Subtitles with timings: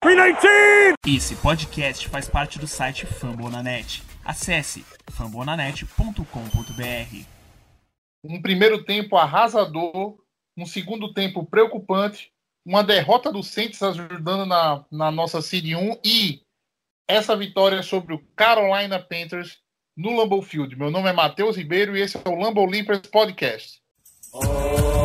[0.00, 0.94] 319!
[1.06, 4.02] Esse podcast faz parte do site Fambonanet.
[4.24, 7.26] Acesse fambonanet.com.br.
[8.24, 10.18] Um primeiro tempo arrasador,
[10.56, 12.32] um segundo tempo preocupante,
[12.64, 16.40] uma derrota do Saints ajudando na, na nossa Seed 1 e
[17.06, 19.58] essa vitória sobre o Carolina Panthers
[19.94, 20.76] no Lambeau Field.
[20.76, 23.82] Meu nome é Matheus Ribeiro e esse é o Lambeau Leapers Podcast.
[24.32, 24.99] Oh.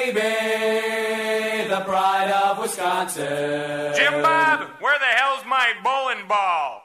[0.00, 3.92] Baby, the pride of Wisconsin.
[3.94, 6.80] Jim Bob, where the hell's my bowling ball?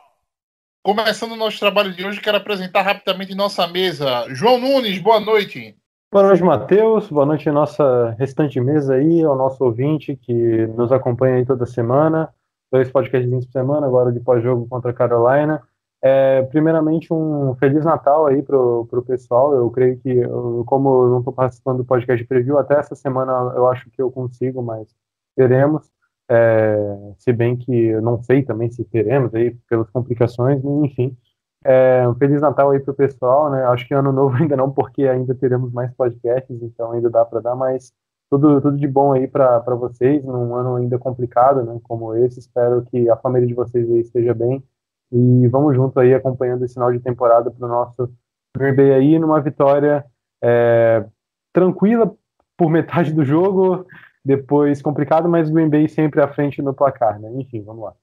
[0.84, 4.26] Começando o nosso trabalho de hoje, quero apresentar rapidamente nossa mesa.
[4.30, 5.76] João Nunes, boa noite.
[6.12, 7.10] Boa noite, Matheus.
[7.10, 12.30] Boa noite, nossa restante mesa aí, ao nosso ouvinte que nos acompanha aí toda semana.
[12.72, 15.62] Dois podcasts por semana, agora de pós-jogo contra a Carolina.
[16.08, 19.56] É, primeiramente, um Feliz Natal aí pro, pro pessoal.
[19.56, 23.32] Eu creio que, eu, como eu não estou participando do podcast preview, até essa semana
[23.56, 24.88] eu acho que eu consigo, mas
[25.36, 25.90] veremos.
[26.30, 26.78] É,
[27.18, 31.18] se bem que eu não sei também se teremos aí pelas complicações, enfim.
[31.64, 33.66] É, um Feliz Natal aí pro pessoal, né?
[33.66, 37.40] Acho que ano novo ainda não, porque ainda teremos mais podcasts, então ainda dá para
[37.40, 37.92] dar, mas
[38.30, 41.80] tudo, tudo de bom aí para vocês, num ano ainda complicado, né?
[41.82, 42.40] Como esse.
[42.40, 44.64] Espero que a família de vocês aí esteja bem.
[45.12, 48.12] E vamos junto aí acompanhando esse final de temporada para o nosso
[48.56, 50.06] Green Bay aí, numa vitória
[50.44, 51.06] é,
[51.54, 52.14] tranquila
[52.58, 53.86] por metade do jogo,
[54.24, 57.32] depois complicado, mas Green Bay sempre à frente no placar, né?
[57.36, 57.94] Enfim, vamos lá.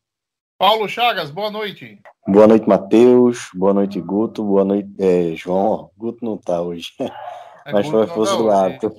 [0.58, 1.98] Paulo Chagas, boa noite.
[2.28, 3.48] Boa noite, Matheus.
[3.52, 4.44] Boa noite, Guto.
[4.44, 5.90] Boa noite, é, João.
[5.96, 6.92] Guto não tá hoje,
[7.66, 8.94] é mas foi a força do ato.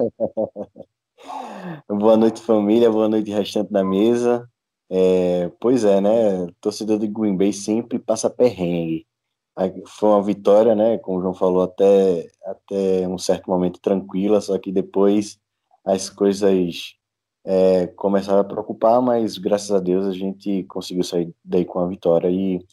[1.87, 2.91] boa noite, família.
[2.91, 4.45] Boa noite, restante da mesa.
[4.95, 6.45] É, pois é, né?
[6.61, 9.07] Torcedor de Green Bay sempre passa perrengue.
[9.87, 10.99] Foi uma vitória, né?
[10.99, 15.39] Como o João falou, até, até um certo momento tranquila, só que depois
[15.83, 16.95] as coisas
[17.43, 21.87] é, começaram a preocupar, mas graças a Deus a gente conseguiu sair daí com a
[21.87, 22.63] vitória e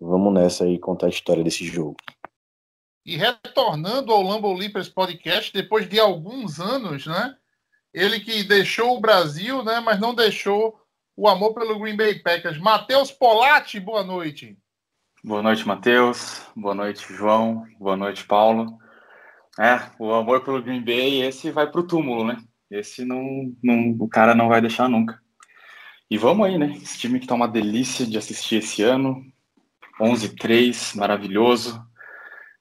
[0.00, 1.96] vamos nessa aí contar a história desse jogo.
[3.04, 7.36] E retornando ao Lambo Leapers Podcast, depois de alguns anos, né?
[7.92, 9.80] Ele que deixou o Brasil, né?
[9.80, 10.85] Mas não deixou
[11.16, 12.58] o amor pelo Green Bay Packers.
[12.58, 14.58] Matheus Polatti, boa noite.
[15.24, 16.42] Boa noite, Matheus.
[16.54, 17.66] Boa noite, João.
[17.80, 18.78] Boa noite, Paulo.
[19.58, 22.36] É, o amor pelo Green Bay, esse vai pro túmulo, né?
[22.70, 25.18] Esse não, não, o cara não vai deixar nunca.
[26.10, 26.72] E vamos aí, né?
[26.76, 29.24] Esse time que tá uma delícia de assistir esse ano.
[29.98, 31.82] 11-3, maravilhoso,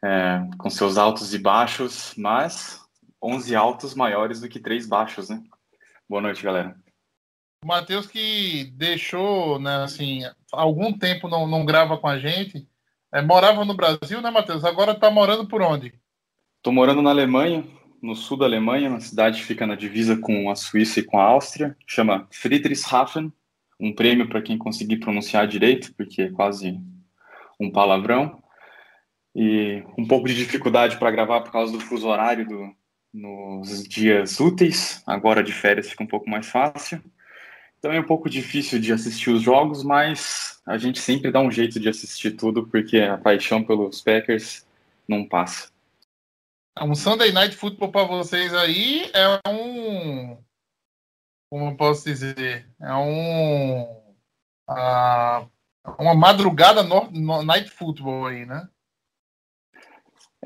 [0.01, 2.81] é, com seus altos e baixos, mas
[3.21, 5.43] 11 altos maiores do que 3 baixos, né?
[6.07, 6.84] Boa noite, galera.
[7.65, 10.21] O Matheus que deixou, né, assim,
[10.51, 12.69] algum tempo não, não grava com a gente,
[13.11, 14.63] é, morava no Brasil, né, Matheus?
[14.63, 15.91] Agora tá morando por onde?
[16.61, 17.65] Tô morando na Alemanha,
[18.03, 21.17] no sul da Alemanha, uma cidade que fica na divisa com a Suíça e com
[21.19, 23.33] a Áustria, chama Friedrichshafen,
[23.79, 26.79] um prêmio para quem conseguir pronunciar direito, porque é quase
[27.59, 28.43] um palavrão,
[29.35, 32.71] e um pouco de dificuldade para gravar por causa do fuso horário do,
[33.11, 37.01] nos dias úteis, agora de férias fica um pouco mais fácil.
[37.85, 41.51] Então é um pouco difícil de assistir os jogos, mas a gente sempre dá um
[41.51, 44.65] jeito de assistir tudo, porque a paixão pelos Packers
[45.07, 45.69] não passa.
[46.81, 50.35] Um Sunday Night Football para vocês aí é um.
[51.47, 52.67] Como eu posso dizer?
[52.81, 53.83] É um.
[54.67, 55.47] Uh,
[55.99, 58.67] uma madrugada no, no, Night Football aí, né?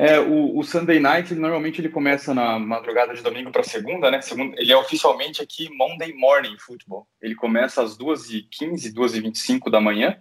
[0.02, 4.22] É, o, o, Sunday Night, normalmente ele começa na madrugada de domingo para segunda, né?
[4.22, 7.06] Segunda, ele é oficialmente aqui Monday Morning Football.
[7.22, 10.18] Ele começa às 2h15, 2h25 da manhã.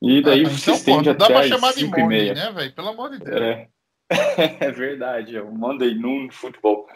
[0.00, 2.34] E daí ah, então, se estende pô, até às 5h30.
[2.36, 2.74] Né, velho?
[2.76, 3.40] Pelo amor de Deus.
[3.40, 3.68] É.
[4.60, 6.86] É verdade, é o Monday Noon Futebol.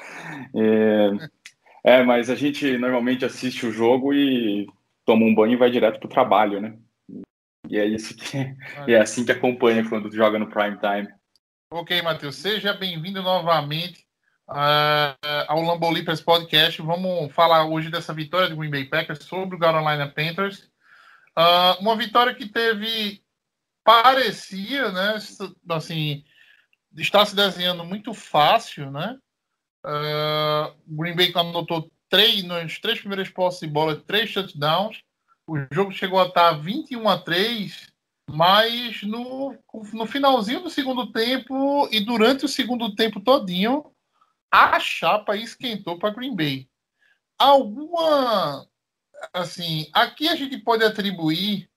[0.54, 1.10] É,
[1.82, 4.69] é, mas a gente normalmente assiste o jogo e
[5.04, 6.78] toma um banho e vai direto para o trabalho, né?
[7.69, 8.37] E é isso que
[8.87, 11.19] é assim que acompanha quando joga no prime time.
[11.72, 14.05] Ok, Matheus, seja bem-vindo novamente
[14.49, 15.14] uh,
[15.46, 16.82] ao Lambolipers Podcast.
[16.82, 20.69] Vamos falar hoje dessa vitória do Green Bay Packers sobre o Carolina Panthers.
[21.38, 23.22] Uh, uma vitória que teve
[23.84, 25.19] parecia, né,
[25.69, 26.25] assim,
[26.96, 29.16] está se desenhando muito fácil, né?
[29.84, 35.05] Uh, Green Bay anotou três, nos três primeiros posses de bola, três touchdowns.
[35.46, 37.93] O jogo chegou a estar 21 a 3
[38.32, 39.56] Mas no,
[39.92, 43.84] no finalzinho do segundo tempo e durante o segundo tempo todinho,
[44.50, 46.68] a chapa esquentou para Green Bay.
[47.38, 48.66] Alguma.
[49.34, 51.68] Assim, aqui a gente pode atribuir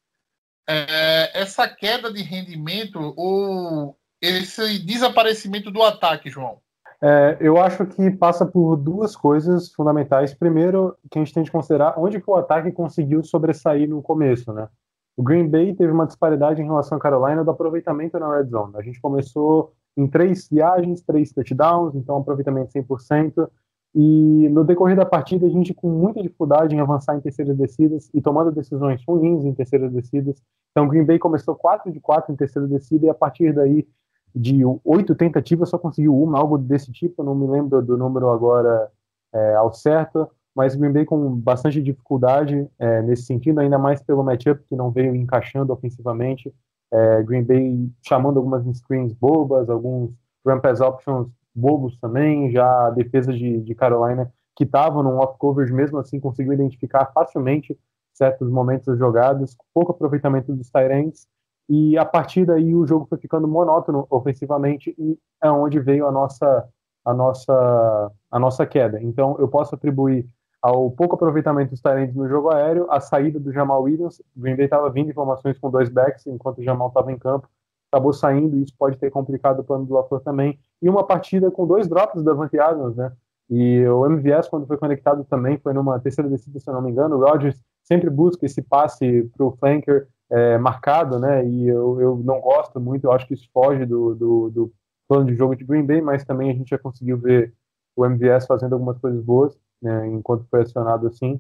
[0.68, 6.62] é, essa queda de rendimento ou esse desaparecimento do ataque, João?
[7.02, 10.34] É, eu acho que passa por duas coisas fundamentais.
[10.34, 14.54] Primeiro, que a gente tem de considerar onde que o ataque conseguiu sobressair no começo,
[14.54, 14.70] né?
[15.16, 18.74] O Green Bay teve uma disparidade em relação à Carolina do aproveitamento na red zone.
[18.76, 23.48] A gente começou em três viagens, três touchdowns, então aproveitamento 100%.
[23.96, 28.10] E no decorrer da partida, a gente com muita dificuldade em avançar em terceiras descidas
[28.12, 30.42] e tomando decisões ruins em terceiras descidas.
[30.72, 33.88] Então, Green Bay começou 4 de 4 em terceira descida e a partir daí,
[34.36, 37.24] de oito tentativas, só conseguiu uma, algo desse tipo.
[37.24, 38.90] Não me lembro do número agora
[39.32, 44.24] é, ao certo, mas Green Bay com bastante dificuldade é, nesse sentido, ainda mais pelo
[44.24, 46.54] matchup que não veio encaixando ofensivamente.
[46.92, 50.12] É, Green Bay chamando algumas screens bobas, alguns
[50.46, 55.74] run pass options bobos também, já a defesa de, de Carolina, que estava num off-coverage,
[55.74, 57.78] mesmo assim conseguiu identificar facilmente
[58.14, 61.28] certos momentos das jogadas, pouco aproveitamento dos Tyrants,
[61.68, 66.12] e a partir daí o jogo foi ficando monótono ofensivamente e é onde veio a
[66.12, 66.68] nossa
[67.06, 69.02] a nossa a nossa queda.
[69.02, 70.28] Então eu posso atribuir
[70.64, 74.56] ao pouco aproveitamento dos Tyrants no jogo aéreo, a saída do Jamal Williams, o Green
[74.56, 77.50] Bay estava vindo informações com dois backs enquanto o Jamal estava em campo,
[77.92, 80.58] acabou saindo, isso pode ter complicado o plano do LaFleur também.
[80.82, 83.12] E uma partida com dois drops da Davante Adams, né?
[83.50, 86.92] E o MVS, quando foi conectado também, foi numa terceira descida, se eu não me
[86.92, 87.18] engano.
[87.18, 91.46] O Rodgers sempre busca esse passe para o flanker é, marcado, né?
[91.46, 94.74] E eu, eu não gosto muito, eu acho que isso foge do, do, do
[95.10, 97.54] plano de jogo de Green Bay, mas também a gente já conseguiu ver
[97.96, 101.40] o MVS fazendo algumas coisas boas, né, enquanto foi acionado assim.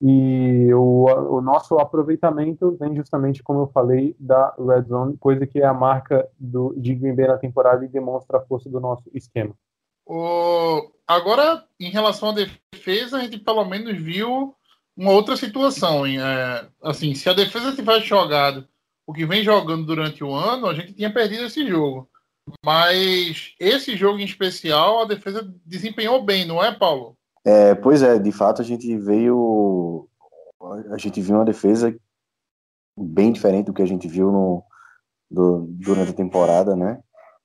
[0.00, 1.06] E o,
[1.36, 5.72] o, nosso aproveitamento vem justamente, como eu falei, da Red Zone, coisa que é a
[5.72, 9.54] marca do, de Green Bay na temporada e demonstra a força do nosso esquema.
[10.04, 14.54] O, agora, em relação à defesa, a gente pelo menos viu
[14.94, 16.04] uma outra situação.
[16.04, 18.68] É, assim, se a defesa tivesse jogado
[19.06, 22.08] o que vem jogando durante o ano, a gente tinha perdido esse jogo.
[22.64, 27.16] Mas esse jogo em especial, a defesa desempenhou bem, não é, Paulo?
[27.46, 30.08] É, pois é, de fato a gente veio.
[30.90, 31.96] A gente viu uma defesa
[32.98, 34.64] bem diferente do que a gente viu no,
[35.30, 37.00] do, durante a temporada, né?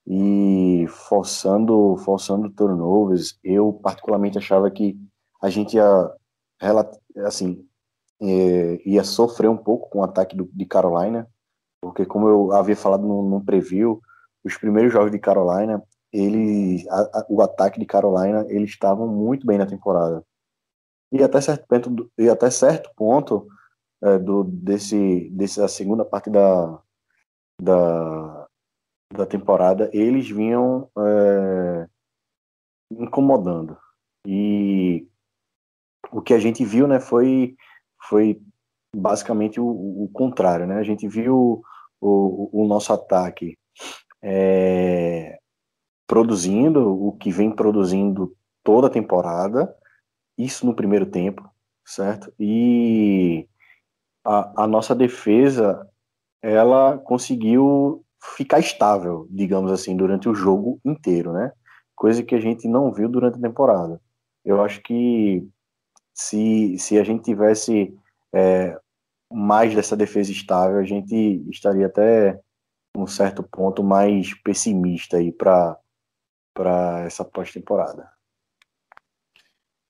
[0.08, 3.38] E forçando, forçando turnovers.
[3.44, 4.98] Eu, particularmente, achava que
[5.40, 6.12] a gente ia,
[7.24, 7.64] assim,
[8.20, 11.28] é, ia sofrer um pouco com o ataque do, de Carolina,
[11.80, 14.02] porque, como eu havia falado no, no preview,
[14.44, 19.46] os primeiros jogos de Carolina ele, a, a, o ataque de Carolina, eles estavam muito
[19.46, 20.24] bem na temporada.
[21.12, 23.48] E até certo ponto, e até certo ponto
[24.04, 26.82] é, do, desse, dessa segunda parte da,
[27.62, 28.48] da,
[29.14, 31.88] da temporada, eles vinham é,
[32.92, 33.78] incomodando.
[34.26, 35.08] E
[36.12, 37.56] o que a gente viu né, foi,
[38.08, 38.42] foi
[38.96, 39.68] basicamente o,
[40.04, 40.66] o contrário.
[40.66, 40.76] Né?
[40.76, 41.62] A gente viu
[42.00, 43.58] o, o nosso ataque
[44.22, 45.41] é,
[46.12, 48.36] produzindo o que vem produzindo
[48.66, 49.74] toda a temporada,
[50.38, 51.50] isso no primeiro tempo,
[51.86, 52.34] certo?
[52.38, 53.48] E
[54.22, 55.88] a, a nossa defesa,
[56.42, 58.04] ela conseguiu
[58.36, 61.54] ficar estável, digamos assim, durante o jogo inteiro, né?
[61.96, 64.02] Coisa que a gente não viu durante a temporada.
[64.44, 65.48] Eu acho que
[66.14, 67.98] se, se a gente tivesse
[68.36, 68.78] é,
[69.32, 72.38] mais dessa defesa estável, a gente estaria até
[72.98, 75.80] um certo ponto mais pessimista aí para
[76.54, 78.10] para essa pós-temporada.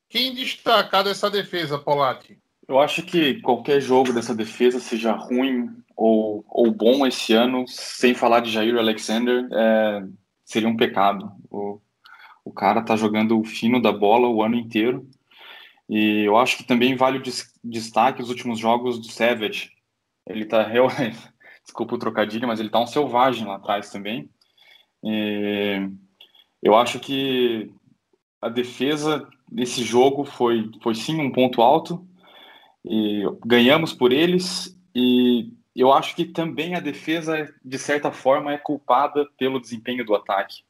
[0.09, 2.37] Quem destacar dessa defesa, Polati?
[2.67, 8.13] Eu acho que qualquer jogo dessa defesa, seja ruim ou, ou bom esse ano, sem
[8.13, 10.03] falar de Jair Alexander, é,
[10.43, 11.31] seria um pecado.
[11.49, 11.79] O,
[12.43, 15.09] o cara tá jogando o fino da bola o ano inteiro.
[15.89, 17.23] E eu acho que também vale o
[17.63, 19.71] destaque os últimos jogos do Savage.
[20.25, 21.19] Ele tá realmente.
[21.63, 24.29] Desculpa o trocadilho, mas ele tá um selvagem lá atrás também.
[25.03, 25.89] E
[26.61, 27.71] eu acho que
[28.41, 32.05] a defesa desse jogo foi, foi sim um ponto alto
[32.85, 38.57] e ganhamos por eles e eu acho que também a defesa de certa forma é
[38.57, 40.63] culpada pelo desempenho do ataque.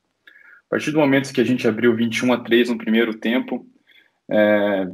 [0.67, 3.65] A partir do momento que a gente abriu 21 a 3 no primeiro tempo,
[4.29, 4.87] é,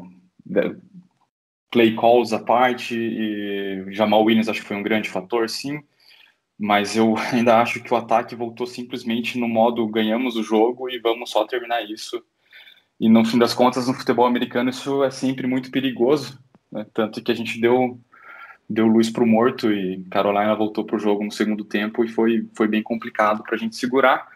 [1.69, 5.83] play calls à parte e Jamal Williams acho que foi um grande fator, sim
[6.57, 10.99] mas eu ainda acho que o ataque voltou simplesmente no modo ganhamos o jogo e
[10.99, 12.21] vamos só terminar isso.
[12.99, 16.39] E no fim das contas, no futebol americano, isso é sempre muito perigoso,
[16.71, 16.85] né?
[16.93, 17.99] tanto que a gente deu
[18.69, 22.09] deu luz para o morto e Carolina voltou para o jogo no segundo tempo e
[22.09, 24.27] foi, foi bem complicado para a gente segurar.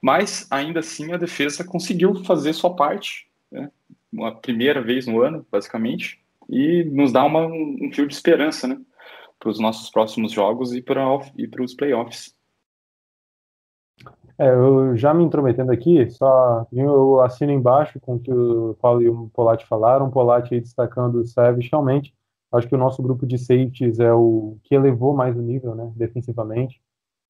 [0.00, 3.70] Mas ainda assim a defesa conseguiu fazer sua parte, né?
[4.12, 8.78] uma primeira vez no ano, basicamente, e nos dá uma, um fio de esperança né?
[9.46, 12.34] Para os nossos próximos jogos e para os playoffs.
[14.38, 19.02] É, eu já me intrometendo aqui, só eu assino embaixo com o que o Paulo
[19.02, 22.12] e o Polati falaram, o Polati destacando o Savage, realmente,
[22.52, 25.90] acho que o nosso grupo de safeties é o que elevou mais o nível, né,
[25.96, 26.82] defensivamente,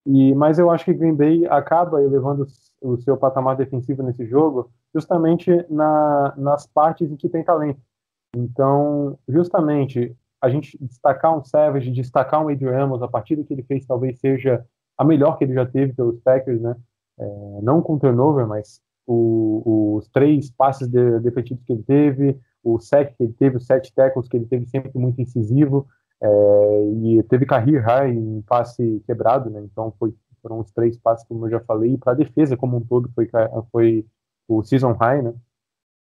[0.05, 2.47] e, mas eu acho que Green Bay acaba elevando
[2.81, 7.81] o seu patamar defensivo nesse jogo justamente na, nas partes em que tem talento.
[8.35, 13.63] Então, justamente, a gente destacar um Savage, destacar um Adrian Amos, a partida que ele
[13.63, 14.65] fez talvez seja
[14.97, 16.77] a melhor que ele já teve pelos Packers, né?
[17.19, 22.79] é, não com turnover, mas o, os três passes de, defensivos que ele teve, o
[22.79, 25.87] sec que ele teve, os sete tackles que ele teve sempre muito incisivo,
[26.21, 26.29] é,
[27.03, 29.61] e teve career high em passe quebrado, né?
[29.61, 32.77] Então foi, foram os três passes, como eu já falei, e para a defesa como
[32.77, 33.29] um todo foi,
[33.71, 34.07] foi
[34.49, 35.35] o season high, né?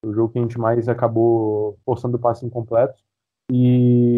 [0.04, 3.02] O jogo que a gente mais acabou forçando passes incompletos.
[3.50, 4.13] E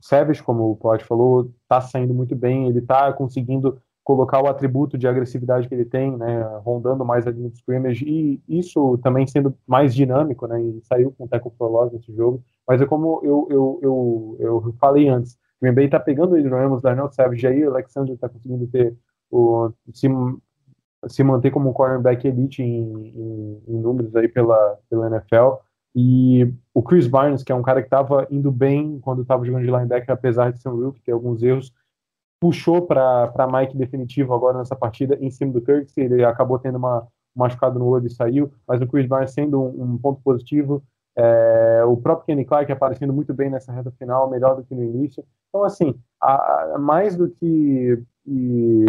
[0.00, 4.98] Savage, como o Plot falou, está saindo muito bem, ele está conseguindo colocar o atributo
[4.98, 9.26] de agressividade que ele tem, né, rondando mais a linha de scrimmage, e isso também
[9.26, 13.20] sendo mais dinâmico, né, e saiu com o Teco for nesse jogo, mas é como
[13.22, 17.46] eu, eu, eu, eu falei antes, o Green está pegando o Adrian Ramos, Darnell Savage,
[17.46, 18.96] aí o Alexander está conseguindo ter
[19.30, 20.08] o, se,
[21.06, 25.56] se manter como um cornerback elite em, em, em números aí pela, pela NFL,
[25.94, 29.64] e o Chris Barnes, que é um cara que estava indo bem quando estava jogando
[29.64, 31.72] de linebacker, apesar de ser um rookie, ter alguns erros,
[32.40, 37.06] puxou para Mike definitivo agora nessa partida em cima do Kirk, ele acabou tendo uma
[37.36, 40.82] um machucado no olho e saiu, mas o Chris Barnes sendo um, um ponto positivo,
[41.16, 44.82] é, o próprio Kenny Clark aparecendo muito bem nessa reta final, melhor do que no
[44.82, 45.24] início.
[45.48, 48.86] Então, assim, a, a, mais do que e,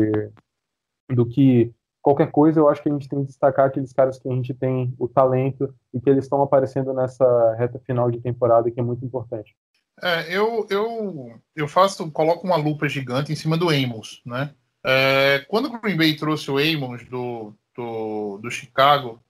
[1.13, 4.27] do que qualquer coisa, eu acho que a gente tem que destacar aqueles caras que
[4.27, 8.71] a gente tem o talento e que eles estão aparecendo nessa reta final de temporada
[8.71, 9.55] que é muito importante.
[10.01, 14.53] É, eu, eu, eu faço, coloco uma lupa gigante em cima do Amos, né?
[14.83, 19.21] É, quando o Green Bay trouxe o Amos do, do, do Chicago,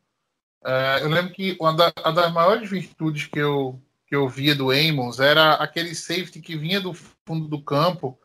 [0.63, 4.55] é, eu lembro que uma, da, uma, das maiores virtudes que eu, que eu via
[4.55, 8.17] do Amos era aquele safety que vinha do fundo do campo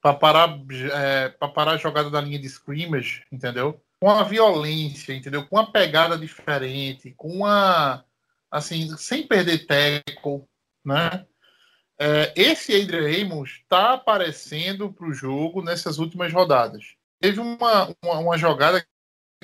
[0.00, 0.58] para parar,
[0.92, 3.80] é, parar a jogada da linha de scrimmage, entendeu?
[4.02, 5.46] Com a violência, entendeu?
[5.46, 8.04] Com uma pegada diferente, com uma.
[8.50, 10.42] Assim, sem perder tackle,
[10.84, 11.24] né?
[12.00, 16.96] É, esse Adrian Amos está aparecendo para o jogo nessas últimas rodadas.
[17.20, 18.84] Teve uma, uma, uma, jogada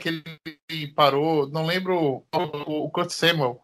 [0.00, 0.24] que
[0.68, 3.60] ele parou, não lembro, o, o Kurt Samuel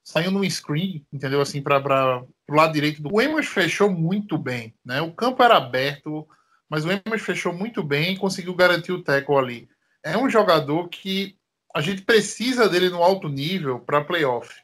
[0.00, 1.40] saiu no screen, entendeu?
[1.40, 3.12] Assim, para o lado direito do.
[3.12, 5.02] O Amos fechou muito bem, né?
[5.02, 6.24] O campo era aberto,
[6.70, 9.75] mas o Amos fechou muito bem e conseguiu garantir o tackle ali.
[10.06, 11.36] É um jogador que
[11.74, 14.54] a gente precisa dele no alto nível para playoff,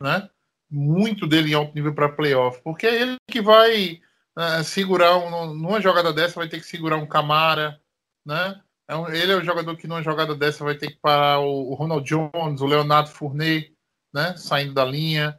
[0.00, 0.28] né?
[0.70, 4.00] muito dele em alto nível para playoff, porque é ele que vai
[4.36, 7.80] uh, segurar, um, numa jogada dessa, vai ter que segurar um Camara,
[8.24, 8.60] né?
[8.88, 11.70] É um, ele é o jogador que numa jogada dessa vai ter que parar o,
[11.70, 13.72] o Ronald Jones, o Leonardo Fournet,
[14.14, 14.36] né?
[14.36, 15.38] Saindo da linha.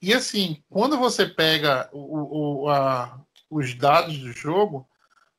[0.00, 3.20] E assim, quando você pega o, o, a,
[3.50, 4.88] os dados do jogo,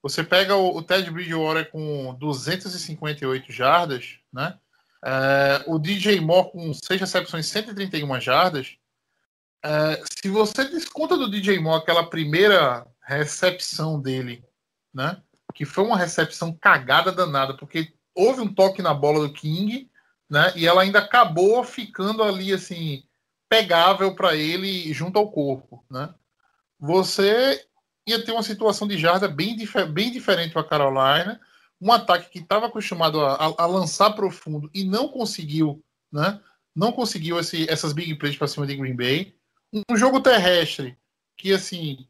[0.03, 4.59] você pega o, o Ted Bridgewater com 258 jardas, né?
[5.01, 8.77] É, o DJ Moore com 6 recepções, 131 jardas,
[9.63, 14.43] é, se você desconta do DJ Moore aquela primeira recepção dele,
[14.93, 15.21] né?
[15.55, 19.89] Que foi uma recepção cagada danada, porque houve um toque na bola do King,
[20.29, 20.51] né?
[20.55, 23.03] E ela ainda acabou ficando ali assim
[23.47, 26.13] pegável para ele junto ao corpo, né?
[26.77, 27.65] Você
[28.07, 31.39] ia ter uma situação de jarda bem, dif bem diferente para a Carolina,
[31.81, 36.39] um ataque que estava acostumado a, a, a, lançar profundo e não conseguiu, né?
[36.75, 39.35] Não conseguiu esse, essas big plays para cima de Green Bay
[39.89, 40.95] um jogo terrestre
[41.35, 42.07] que, assim,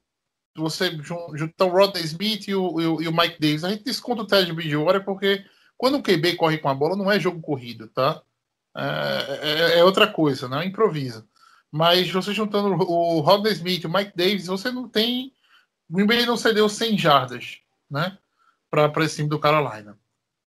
[0.56, 0.92] você
[1.34, 4.22] junta o Rodney Smith e o, e o, e o Mike Davis, a gente desconta
[4.22, 5.46] o Ted Bridgewater porque
[5.78, 8.22] quando o QB corre com a bola não é jogo corrido, tá?
[8.76, 11.26] É, é, é outra coisa, não é improvisa.
[11.72, 15.34] Mas você juntando o Rodney Smith e o Mike Davis, você não tem.
[15.94, 17.60] Green Bay não cedeu 100 jardas,
[17.90, 18.18] né?
[18.70, 19.98] Para esse time do Carolina.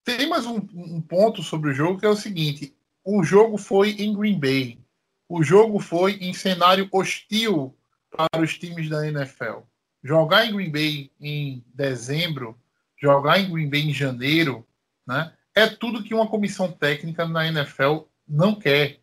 [0.02, 2.74] Tem mais um, um ponto sobre o jogo que é o seguinte:
[3.04, 4.86] o jogo foi em Green Bay
[5.28, 7.76] o jogo foi em cenário hostil
[8.10, 9.60] para os times da NFL.
[10.02, 12.56] Jogar em Green Bay em dezembro,
[12.96, 14.66] jogar em Green Bay em janeiro,
[15.06, 19.00] né, é tudo que uma comissão técnica na NFL não quer.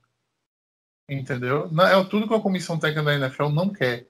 [1.10, 1.70] Entendeu?
[1.82, 4.08] É tudo que uma comissão técnica da NFL não quer.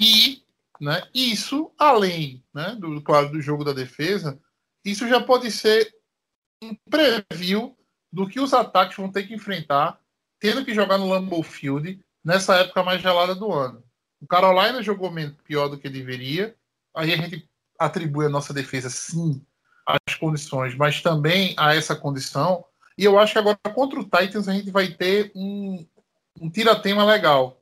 [0.00, 0.42] E
[0.80, 1.02] Né?
[1.14, 4.40] Isso, além né, do, claro, do jogo da defesa,
[4.84, 5.94] isso já pode ser
[6.62, 7.76] um preview
[8.10, 10.00] do que os ataques vão ter que enfrentar,
[10.38, 13.84] tendo que jogar no Lambeau Field nessa época mais gelada do ano.
[14.20, 15.12] O Carolina jogou
[15.44, 16.56] pior do que deveria,
[16.94, 19.44] aí a gente atribui a nossa defesa, sim,
[19.86, 22.64] às condições, mas também a essa condição.
[22.96, 25.86] E eu acho que agora contra o Titans a gente vai ter um,
[26.40, 27.59] um tiratema legal,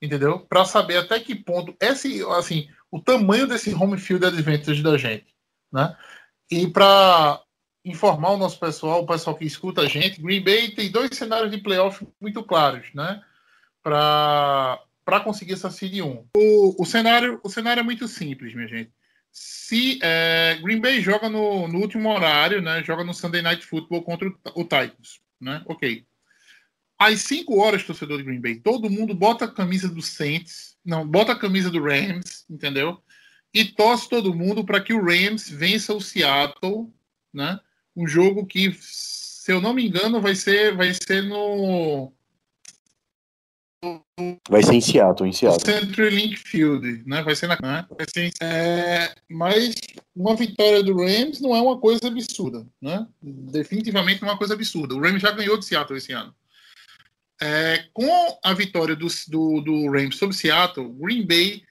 [0.00, 0.40] entendeu?
[0.40, 5.34] Para saber até que ponto esse, assim, o tamanho desse home field advantage da gente,
[5.72, 5.96] né?
[6.50, 7.42] E para
[7.84, 11.50] informar o nosso pessoal, o pessoal que escuta a gente, Green Bay tem dois cenários
[11.50, 13.22] de playoff muito claros, né?
[13.82, 16.26] Para para conseguir essa seed 1.
[16.36, 18.92] O, o, cenário, o cenário é muito simples, minha gente.
[19.32, 22.84] Se é, Green Bay joga no, no, último horário, né?
[22.84, 25.62] Joga no Sunday Night Football contra o, o Titans, né?
[25.64, 26.04] Ok.
[26.98, 31.06] Às 5 horas, torcedor de Green Bay, todo mundo bota a camisa do Saints, não,
[31.06, 33.00] bota a camisa do Rams, entendeu?
[33.54, 36.92] E torce todo mundo para que o Rams vença o Seattle,
[37.32, 37.60] né?
[37.96, 42.12] Um jogo que, se eu não me engano, vai ser, vai ser no
[44.50, 45.64] Vai ser em Seattle, em Seattle.
[45.64, 47.22] CenturyLink Field, né?
[47.22, 47.58] Vai ser na.
[47.60, 47.86] Né?
[47.88, 49.76] Vai ser, é, mas
[50.14, 53.06] uma vitória do Rams não é uma coisa absurda, né?
[53.22, 54.94] Definitivamente não é uma coisa absurda.
[54.94, 56.34] O Rams já ganhou de Seattle esse ano.
[57.40, 61.62] É, com a vitória do, do, do Rams sobre Seattle, Green Bay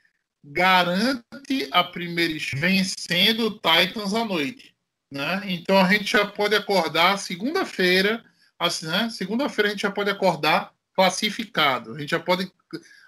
[0.44, 4.74] garante a primeira vencendo o Titans à noite.
[5.12, 5.42] Né?
[5.46, 8.24] Então a gente já pode acordar segunda-feira,
[8.60, 9.10] assim, né?
[9.10, 11.96] Segunda-feira a gente já pode acordar classificado.
[11.96, 12.52] A gente já pode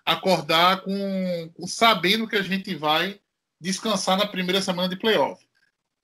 [0.06, 3.20] acordar com, com, sabendo que a gente vai
[3.60, 5.46] descansar na primeira semana de playoff.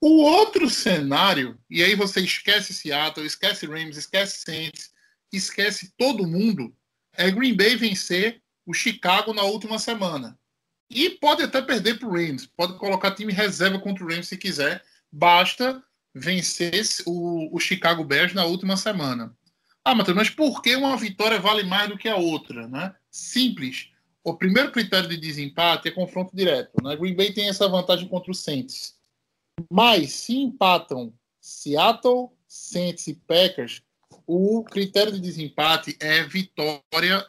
[0.01, 4.91] O outro cenário, e aí você esquece Seattle, esquece Rams, esquece Saints,
[5.31, 6.75] esquece todo mundo,
[7.13, 10.37] é Green Bay vencer o Chicago na última semana.
[10.89, 14.37] E pode até perder para o Rams, pode colocar time reserva contra o Rams se
[14.37, 19.35] quiser, basta vencer o, o Chicago Bears na última semana.
[19.83, 22.67] Ah, Matheus, mas por que uma vitória vale mais do que a outra?
[22.67, 22.95] Né?
[23.11, 23.89] Simples.
[24.23, 26.83] O primeiro critério de desempate é confronto direto.
[26.83, 26.95] Né?
[26.95, 28.95] Green Bay tem essa vantagem contra o Saints.
[29.69, 33.83] Mas se empatam Seattle, Saints e Packers,
[34.27, 37.25] o critério de desempate é vitória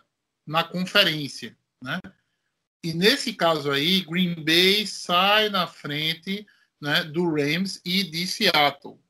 [0.46, 1.56] na conferência.
[1.82, 2.00] Né?
[2.84, 6.46] E nesse caso aí, Green Bay sai na frente
[6.80, 9.00] né, do Rams e de Seattle.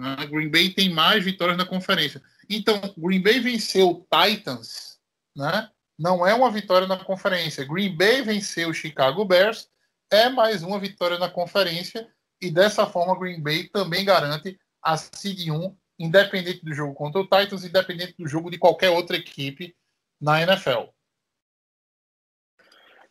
[0.00, 0.26] Né?
[0.26, 2.22] Green Bay tem mais vitórias na conferência.
[2.48, 4.98] Então, Green Bay venceu Titans,
[5.36, 5.70] né?
[5.98, 7.64] Não é uma vitória na conferência.
[7.64, 9.68] Green Bay venceu Chicago Bears,
[10.10, 12.08] é mais uma vitória na conferência
[12.40, 17.24] e dessa forma Green Bay também garante a seed 1, independente do jogo contra o
[17.24, 19.74] Titans, independente do jogo de qualquer outra equipe
[20.20, 20.90] na NFL.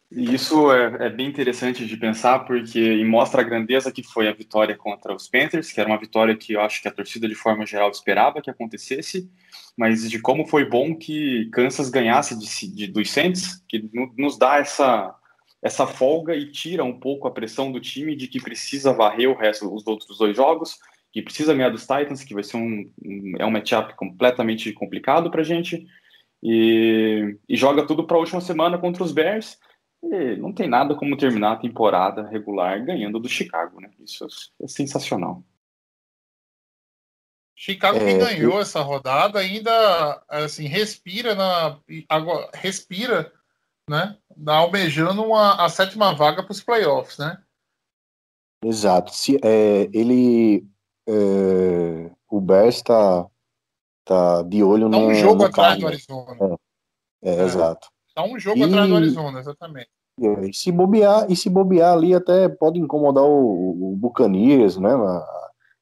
[0.10, 4.74] Isso é, é, bem interessante de pensar, porque mostra a grandeza que foi a vitória
[4.76, 7.66] contra os Panthers, que era uma vitória que eu acho que a torcida, de forma
[7.66, 9.30] geral, esperava que acontecesse,
[9.78, 14.60] mas de como foi bom que Kansas ganhasse de, de, dos Saints, que nos dá
[14.60, 15.14] essa,
[15.62, 19.38] essa folga e tira um pouco a pressão do time de que precisa varrer o
[19.38, 20.80] resto dos outros dois jogos,
[21.12, 25.32] que precisa ganhar dos Titans, que vai ser um, um é um matchup completamente complicado
[25.32, 25.88] para gente,
[26.42, 29.58] e, e joga tudo para a última semana contra os Bears
[30.04, 33.90] e não tem nada como terminar a temporada regular ganhando do Chicago, né?
[34.00, 34.28] Isso
[34.62, 35.44] é sensacional.
[37.56, 38.62] Chicago que é, ganhou eu...
[38.62, 43.34] essa rodada ainda assim respira na agora respira,
[43.90, 44.16] né?
[44.46, 47.42] Almejando uma, a sétima vaga para os playoffs, né?
[48.64, 49.12] Exato.
[49.12, 50.68] Se é, ele
[51.08, 53.26] é, o Bears está
[54.04, 56.58] tá de olho tá um no jogo no atrás do Arizona.
[57.22, 57.88] É, é, exato.
[58.14, 59.90] Tá um jogo e, atrás do Arizona, exatamente.
[60.20, 64.90] E se bobear, e se bobear ali até pode incomodar o, o Bucanias, né?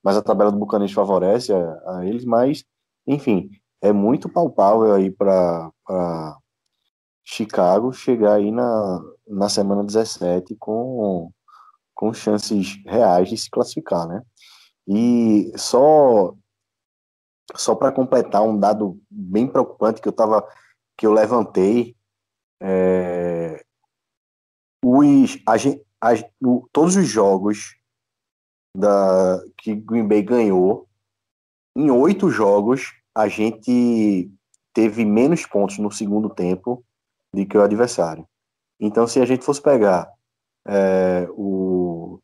[0.03, 2.63] Mas a tabela do Bucanias favorece a, a, eles, mas
[3.07, 3.49] enfim,
[3.81, 5.71] é muito palpável aí para
[7.23, 11.31] Chicago chegar aí na, na semana 17 com,
[11.93, 14.21] com chances reais de se classificar, né?
[14.87, 16.35] E só
[17.55, 20.47] só para completar um dado bem preocupante que eu tava
[20.97, 21.95] que eu levantei
[22.61, 23.63] é,
[24.83, 25.55] os, a,
[26.09, 27.75] a, o, todos os jogos
[28.75, 30.87] da, que Green Bay ganhou,
[31.75, 34.31] em oito jogos, a gente
[34.73, 36.83] teve menos pontos no segundo tempo
[37.33, 38.27] do que o adversário.
[38.79, 40.11] Então, se a gente fosse pegar
[40.67, 42.19] é, o.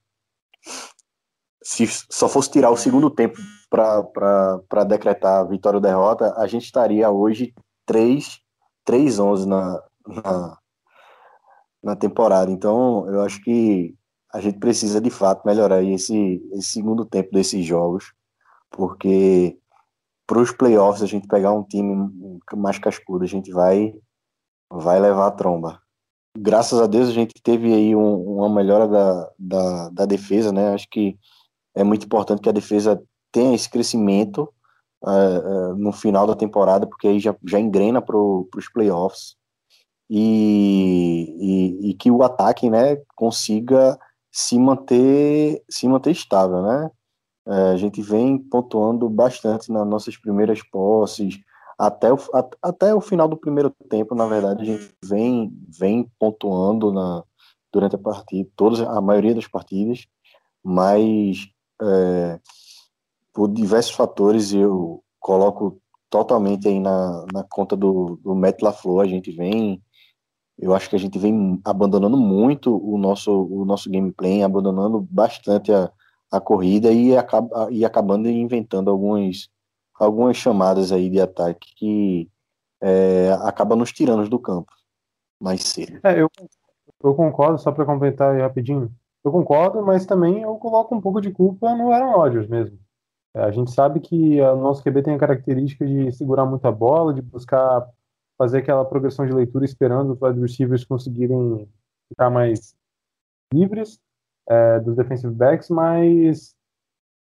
[1.64, 3.38] Se só fosse tirar o segundo tempo
[3.70, 7.54] para decretar vitória ou derrota, a gente estaria hoje
[7.88, 10.58] 3-11 na, na,
[11.84, 12.52] na temporada.
[12.52, 13.96] Então, eu acho que
[14.34, 18.14] a gente precisa de fato melhorar esse, esse segundo tempo desses jogos,
[18.70, 19.58] porque
[20.26, 22.10] para os playoffs a gente pegar um time
[22.56, 23.94] mais cascudo, a gente vai
[24.70, 25.82] vai levar a tromba.
[26.38, 30.74] Graças a Deus a gente teve aí um, uma melhora da, da, da, defesa, né?
[30.74, 31.18] Acho que
[31.76, 34.52] é muito importante que a defesa tenha esse crescimento
[35.04, 39.36] uh, uh, no final da temporada, porque aí já, já engrena para os playoffs
[40.10, 43.98] e, e, e, que o ataque, né, consiga
[44.30, 46.92] se manter se manter estável, né?
[47.48, 51.40] É, a gente vem pontuando bastante nas nossas primeiras posses,
[51.78, 52.18] até o,
[52.62, 57.24] até o final do primeiro tempo, na verdade, a gente vem, vem pontuando na,
[57.74, 60.06] durante a partida, todas, a maioria das partidas,
[60.64, 61.48] mas
[61.82, 62.40] é,
[63.34, 69.08] por diversos fatores eu coloco totalmente aí na, na conta do, do Matt LaFleur, a
[69.08, 69.82] gente vem
[70.62, 75.74] eu acho que a gente vem abandonando muito o nosso, o nosso gameplay, abandonando bastante
[75.74, 75.92] a,
[76.32, 79.50] a corrida e, acaba, e acabando inventando algumas,
[79.96, 82.30] algumas chamadas aí de ataque que
[82.80, 84.72] é, acaba nos tirando do campo
[85.40, 86.00] mais cedo.
[86.04, 86.30] É, eu,
[87.04, 88.94] eu concordo, só para complementar aí rapidinho.
[89.24, 92.80] Eu concordo, mas também eu coloco um pouco de culpa no Aaron Rodgers mesmo.
[93.36, 97.14] É, a gente sabe que o nosso QB tem a característica de segurar muita bola,
[97.14, 97.88] de buscar
[98.38, 101.70] fazer aquela progressão de leitura esperando os receivers conseguirem
[102.10, 102.76] ficar mais
[103.54, 104.00] livres
[104.50, 106.56] é, dos defensive backs, mas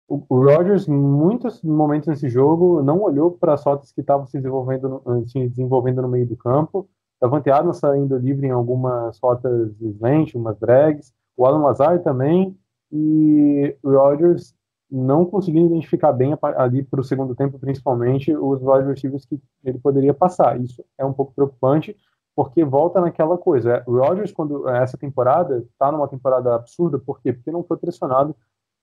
[0.07, 4.37] o, o Rodgers, muitos momentos nesse jogo, não olhou para as rotas que estavam se
[4.37, 6.89] desenvolvendo, no, se desenvolvendo no meio do campo.
[7.21, 12.57] Davante Adams saindo livre em algumas rotas slant, umas drags, o Alan Lazar também,
[12.91, 14.53] e Rodgers
[14.89, 20.13] não conseguindo identificar bem ali para o segundo tempo, principalmente, os receivers que ele poderia
[20.13, 20.59] passar.
[20.59, 21.95] Isso é um pouco preocupante,
[22.35, 23.83] porque volta naquela coisa.
[23.87, 27.31] O Rodgers, quando essa temporada, está numa temporada absurda, por quê?
[27.31, 28.35] Porque não foi pressionado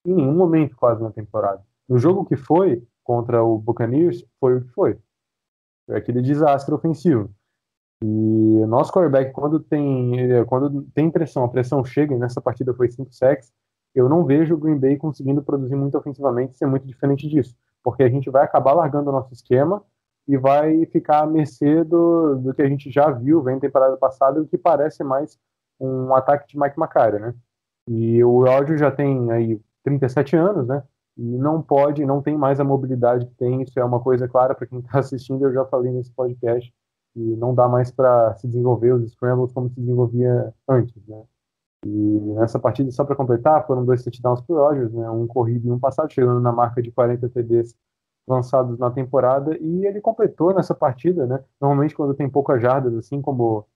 [0.06, 1.62] em nenhum momento quase na temporada.
[1.86, 4.98] No jogo que foi, contra o Buccaneers, foi o que foi.
[5.86, 7.30] Foi aquele desastre ofensivo.
[8.02, 10.12] E nosso quarterback, quando tem,
[10.46, 13.52] quando tem pressão, a pressão chega, e nessa partida foi 5 sacks,
[13.94, 18.02] eu não vejo o Green Bay conseguindo produzir muito ofensivamente ser muito diferente disso, porque
[18.02, 19.82] a gente vai acabar largando o nosso esquema
[20.26, 24.40] e vai ficar à mercê do, do que a gente já viu, vem temporada passada,
[24.40, 25.38] o que parece mais
[25.80, 27.34] um ataque de Mike McCarthy, né?
[27.88, 30.82] E o Rodgers já tem aí 37 anos, né?
[31.16, 34.54] E não pode, não tem mais a mobilidade que tem, isso é uma coisa clara
[34.54, 36.72] para quem está assistindo, eu já falei nesse podcast,
[37.18, 41.22] e não dá mais para se desenvolver os scrambles como se desenvolvia antes, né?
[41.84, 45.08] E nessa partida, só para completar, foram dois touchdowns para Rodgers, né?
[45.10, 47.76] um corrido e um passado, chegando na marca de 40 TDs
[48.26, 51.42] lançados na temporada, e ele completou nessa partida, né?
[51.60, 53.66] Normalmente quando tem poucas jardas, assim como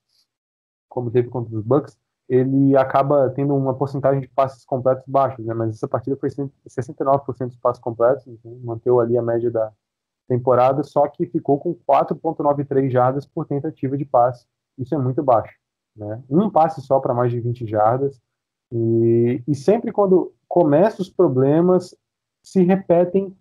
[0.88, 5.54] como teve contra os Bucks, ele acaba tendo uma porcentagem de passes completos baixos, né?
[5.54, 9.72] Mas essa partida foi 69% dos passes completos, então manteve ali a média da
[10.28, 14.46] temporada, só que ficou com 4.93 jardas por tentativa de passe.
[14.78, 15.54] Isso é muito baixo.
[15.96, 16.22] Né?
[16.30, 18.20] Um passe só para mais de 20 jardas.
[18.72, 21.94] E, e sempre quando começam os problemas,
[22.42, 23.36] se repetem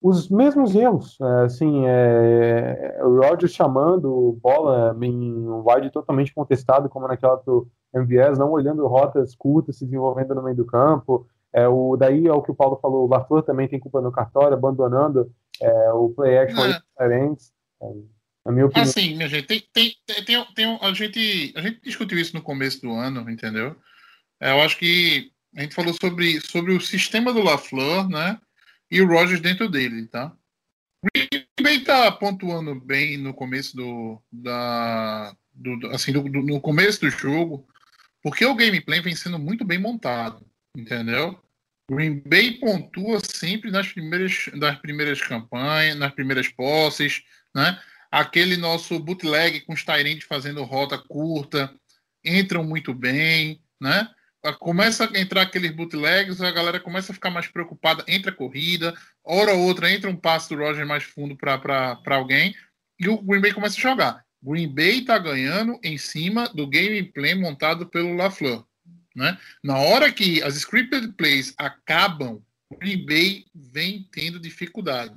[0.00, 1.18] os mesmos erros.
[1.20, 7.66] É, assim, é, o Rodgers chamando bola em um wide totalmente contestado, como naquela do
[7.94, 11.26] MVS, não olhando rotas curtas se desenvolvendo no meio do campo.
[11.58, 14.12] É, o, daí é o que o Paulo falou, o Bartor também tem culpa no
[14.12, 16.78] cartório, abandonando é, o play action é.
[16.78, 17.52] diferentes.
[17.82, 17.86] É,
[18.46, 18.88] na minha opinião.
[18.88, 22.80] Assim, minha gente, tem, tem, tem, tem, a, gente, a gente discutiu isso no começo
[22.80, 23.76] do ano, entendeu?
[24.40, 28.38] É, eu acho que a gente falou sobre, sobre o sistema do LaFleur, né?
[28.88, 30.32] E o Rogers dentro dele, tá?
[31.04, 31.08] O
[31.60, 37.10] Green tá pontuando bem no começo do, da, do, assim, do, do, no começo do
[37.10, 37.66] jogo,
[38.22, 41.38] porque o gameplay vem sendo muito bem montado, entendeu?
[41.90, 47.22] Green Bay pontua sempre nas primeiras, nas primeiras campanhas, nas primeiras posses,
[47.54, 47.80] né?
[48.10, 51.72] aquele nosso bootleg com os Tyrande fazendo rota curta,
[52.24, 54.08] entram muito bem, né?
[54.60, 58.94] Começa a entrar aqueles bootlegs, a galera começa a ficar mais preocupada entre a corrida,
[59.22, 62.54] hora ou outra entra um passe do Roger mais fundo para alguém,
[62.98, 64.24] e o Green Bay começa a jogar.
[64.42, 68.64] Green Bay está ganhando em cima do gameplay montado pelo LaFleur.
[69.18, 69.36] Né?
[69.64, 75.16] Na hora que as scripted plays acabam, o Green Bay vem tendo dificuldade.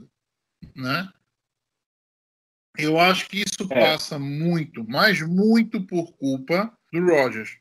[0.75, 1.07] Né?
[2.75, 3.79] Eu acho que isso é.
[3.79, 7.57] passa muito, mas muito por culpa do Rogers.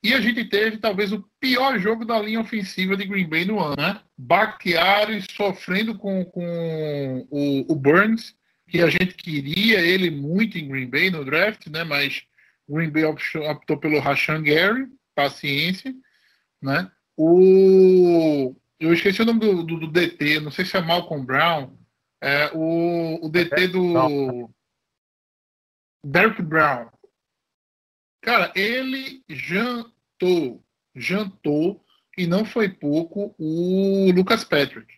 [0.00, 3.58] E a gente teve talvez o pior jogo da linha ofensiva de Green Bay no
[3.58, 4.00] ano, né?
[4.16, 8.36] Bakhtiari sofrendo com, com o, o, Burns,
[8.68, 11.82] que a gente queria ele muito em Green Bay no draft, né?
[11.82, 12.22] Mas
[12.68, 15.94] Green Bay optou pelo Rashan Gary, paciência,
[16.60, 16.90] né?
[17.16, 21.76] O eu esqueci o nome do, do, do, DT, não sei se é Malcolm Brown,
[22.20, 24.50] é o, o DT do
[26.04, 26.90] Derek Brown.
[28.20, 31.84] Cara, ele jantou, jantou
[32.16, 34.92] e não foi pouco o Lucas Patrick,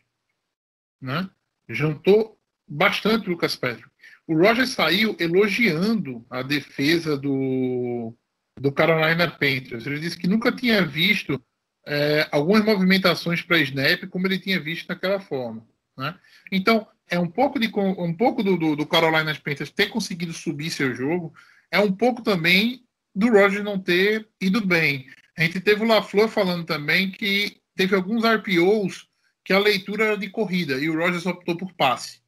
[1.01, 1.29] né?
[1.69, 3.89] Jantou bastante o Lucas Patrick.
[4.27, 8.17] O Roger saiu elogiando a defesa do,
[8.59, 9.87] do Carolina Panthers.
[9.87, 11.43] Ele disse que nunca tinha visto
[11.87, 15.67] é, algumas movimentações para snap como ele tinha visto naquela forma.
[15.97, 16.15] Né?
[16.51, 20.71] Então, é um pouco, de, um pouco do, do, do Carolina Panthers ter conseguido subir
[20.71, 21.33] seu jogo,
[21.71, 25.07] é um pouco também do Roger não ter ido bem.
[25.37, 29.09] A gente teve o LaFleur falando também que teve alguns RPOs
[29.45, 32.21] que a leitura era de corrida e o Rogers optou por passe.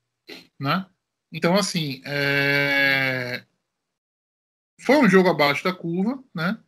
[0.59, 0.87] Né?
[1.33, 3.43] Então, assim, é...
[4.81, 6.59] foi um jogo abaixo da curva, né?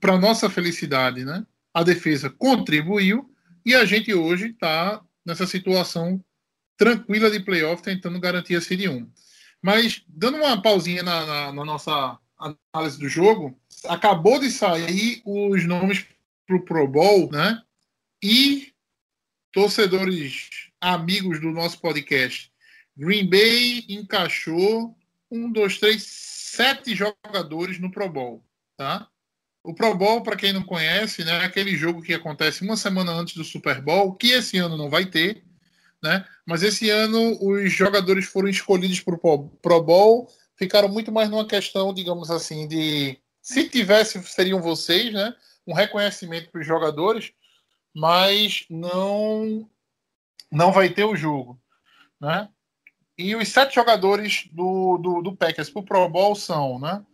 [0.00, 1.46] Para nossa felicidade, né?
[1.72, 3.30] A defesa contribuiu
[3.64, 6.22] e a gente hoje está nessa situação
[6.76, 9.08] tranquila de playoff, tentando garantir a Série 1.
[9.62, 15.64] Mas, dando uma pausinha na, na, na nossa análise do jogo, acabou de sair os
[15.64, 16.04] nomes
[16.46, 17.62] para o Pro Bowl, né?
[18.22, 18.72] E
[19.52, 20.48] torcedores
[20.80, 22.52] amigos do nosso podcast,
[22.96, 24.96] Green Bay encaixou
[25.30, 26.02] um, dois, três,
[26.54, 28.44] sete jogadores no Pro Bowl,
[28.76, 29.08] tá?
[29.62, 33.12] O Pro Bowl, para quem não conhece, né, é aquele jogo que acontece uma semana
[33.12, 35.42] antes do Super Bowl, que esse ano não vai ter,
[36.02, 36.24] né?
[36.46, 41.46] Mas esse ano os jogadores foram escolhidos para o Pro Bowl, ficaram muito mais numa
[41.46, 45.34] questão, digamos assim, de se tivesse seriam vocês, né?
[45.66, 47.32] Um reconhecimento para os jogadores,
[47.94, 49.68] mas não
[50.52, 51.60] não vai ter o jogo,
[52.20, 52.48] né?
[53.16, 57.04] E os sete jogadores do, do, do Packers para o Pro Bowl são, né?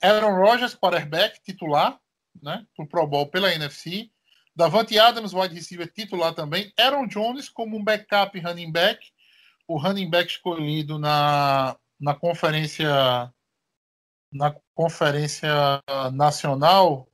[0.00, 1.98] Aaron Rodgers, quarterback, titular,
[2.40, 2.64] né?
[2.76, 4.10] Para o Pro Bowl pela NFC.
[4.54, 6.72] Davante Adams, wide receiver titular também.
[6.78, 9.04] Aaron Jones como um backup running back.
[9.66, 13.32] O running back escolhido na, na conferência
[14.30, 17.08] na conferência nacional,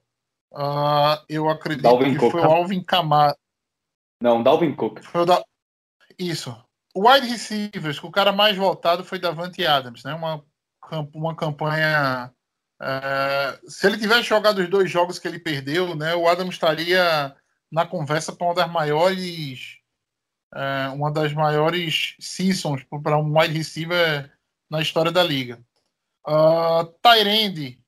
[0.53, 2.33] uh, eu acredito Dalvin que Cook.
[2.33, 3.37] foi o Alvin Kamara.
[4.21, 5.01] Não, Dalvin Cook.
[5.27, 5.45] Da...
[6.19, 6.64] Isso.
[6.97, 10.15] Wide receivers, o cara mais voltado foi Davante Adams, né?
[10.15, 10.45] Uma,
[11.13, 12.33] uma campanha
[12.81, 17.35] é, se ele tivesse jogado os dois jogos que ele perdeu, né, o Adam estaria
[17.71, 19.79] na conversa para uma das maiores
[20.55, 24.31] é, uma das maiores seasons para um wide receiver
[24.71, 25.61] na história da liga.
[26.27, 27.81] Uh, Tyrande,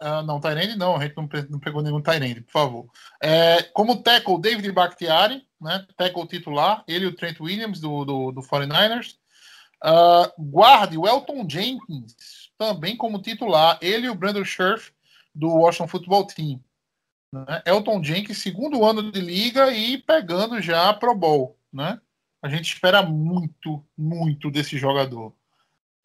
[0.00, 2.86] uh, não, Tyrande não, a gente não, não pegou nenhum Tyrande, por favor.
[3.20, 8.32] É, como tackle, David Bakhtiari, né, tackle titular, ele e o Trent Williams do, do,
[8.32, 9.16] do 49ers.
[9.84, 14.92] Uh, guarde, o Elton Jenkins, também como titular, ele e o Brandon Scherf
[15.34, 16.60] do Washington Football Team.
[17.32, 17.62] Né?
[17.64, 21.56] Elton Jenkins, segundo ano de liga e pegando já a Pro Bowl.
[21.72, 22.00] Né?
[22.42, 25.32] A gente espera muito, muito desse jogador.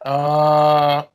[0.04, 1.06] Uh,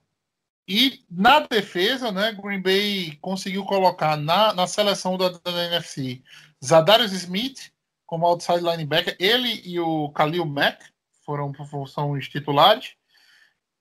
[0.68, 6.22] e na defesa, né, Green Bay conseguiu colocar na, na seleção da, da NFC
[6.64, 7.73] Zadarius Smith
[8.06, 10.84] como outside linebacker, ele e o Khalil Mack
[11.26, 11.54] foram
[11.88, 12.96] são os titulares.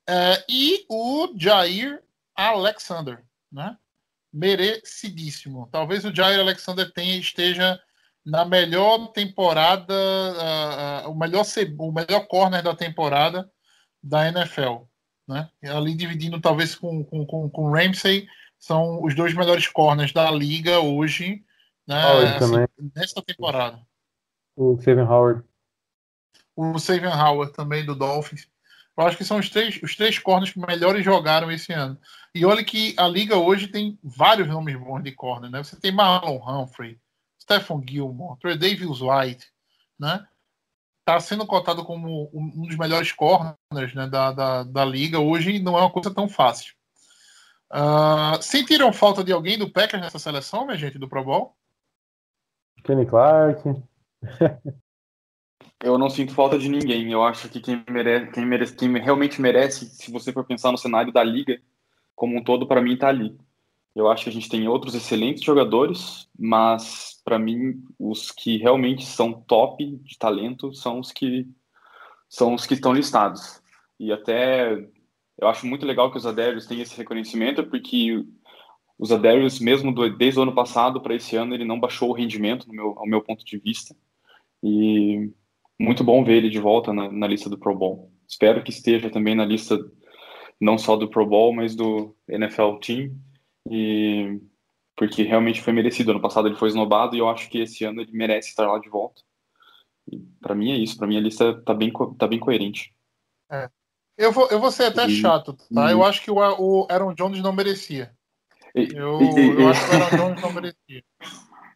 [0.08, 2.02] É, e o Jair
[2.34, 3.76] Alexander, né?
[4.32, 5.68] Merecidíssimo.
[5.70, 7.78] Talvez o Jair Alexander tenha, esteja
[8.24, 11.44] na melhor temporada, uh, uh, o, melhor,
[11.78, 13.50] o melhor corner da temporada
[14.02, 14.84] da NFL.
[15.28, 15.48] Né?
[15.64, 18.26] Ali dividindo talvez com, com, com, com Ramsey,
[18.58, 21.44] são os dois melhores corners da liga hoje,
[21.86, 22.00] né?
[22.36, 23.80] Assim, nessa temporada.
[24.56, 25.44] O Savion Howard.
[26.54, 28.48] O Savion Howard também do Dolphins.
[28.96, 31.98] Eu acho que são os três, os três corners que melhores jogaram esse ano.
[32.34, 35.62] E olha que a liga hoje tem vários nomes bons de corner, né?
[35.62, 36.98] Você tem Marlon Humphrey,
[37.40, 39.46] Stephen Gilmore, Trey Davis White,
[39.98, 40.26] né?
[41.04, 45.76] Tá sendo cotado como um dos melhores corners né, da, da, da liga hoje não
[45.76, 46.74] é uma coisa tão fácil.
[47.72, 51.56] Uh, sentiram falta de alguém do Packers nessa seleção, minha gente, do Pro Bowl?
[52.84, 53.82] Kenny Clark.
[55.82, 57.10] Eu não sinto falta de ninguém.
[57.10, 60.78] Eu acho que quem, merece, quem, merece, quem realmente merece, se você for pensar no
[60.78, 61.60] cenário da liga
[62.14, 63.36] como um todo, para mim está ali.
[63.94, 69.04] Eu acho que a gente tem outros excelentes jogadores, mas para mim os que realmente
[69.04, 71.48] são top de talento são os que
[72.28, 73.60] são os que estão listados.
[73.98, 74.72] E até
[75.38, 78.24] eu acho muito legal que os Adérios tenham esse reconhecimento, porque
[78.98, 82.14] os Adérios, mesmo do, desde o ano passado para esse ano, ele não baixou o
[82.14, 83.96] rendimento, no meu, ao meu ponto de vista.
[84.62, 85.30] E
[85.78, 88.12] muito bom ver ele de volta na, na lista do Pro Bowl.
[88.28, 89.78] Espero que esteja também na lista
[90.60, 93.16] não só do Pro Bowl, mas do NFL Team.
[93.68, 94.40] E
[94.96, 96.12] porque realmente foi merecido.
[96.12, 98.78] Ano passado ele foi esnobado e eu acho que esse ano ele merece estar lá
[98.78, 99.22] de volta.
[100.40, 100.96] Para mim é isso.
[100.96, 102.94] Para mim a lista tá bem, tá bem coerente.
[103.50, 103.68] É.
[104.16, 105.88] Eu vou, eu vou ser até e, chato, tá?
[105.88, 105.92] E...
[105.92, 108.14] Eu acho que o, o Aaron Jones não merecia.
[108.74, 111.04] E, eu, eu acho que o Aaron Jones não merecia.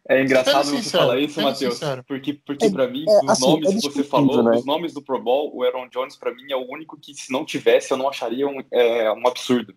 [0.09, 3.73] É engraçado você falar isso, Matheus, porque, porque para mim, é, os assim, nomes é
[3.73, 4.57] que você falou, né?
[4.57, 7.31] os nomes do Pro Bowl, o Aaron Jones, para mim, é o único que, se
[7.31, 9.73] não tivesse, eu não acharia um, é, um absurdo.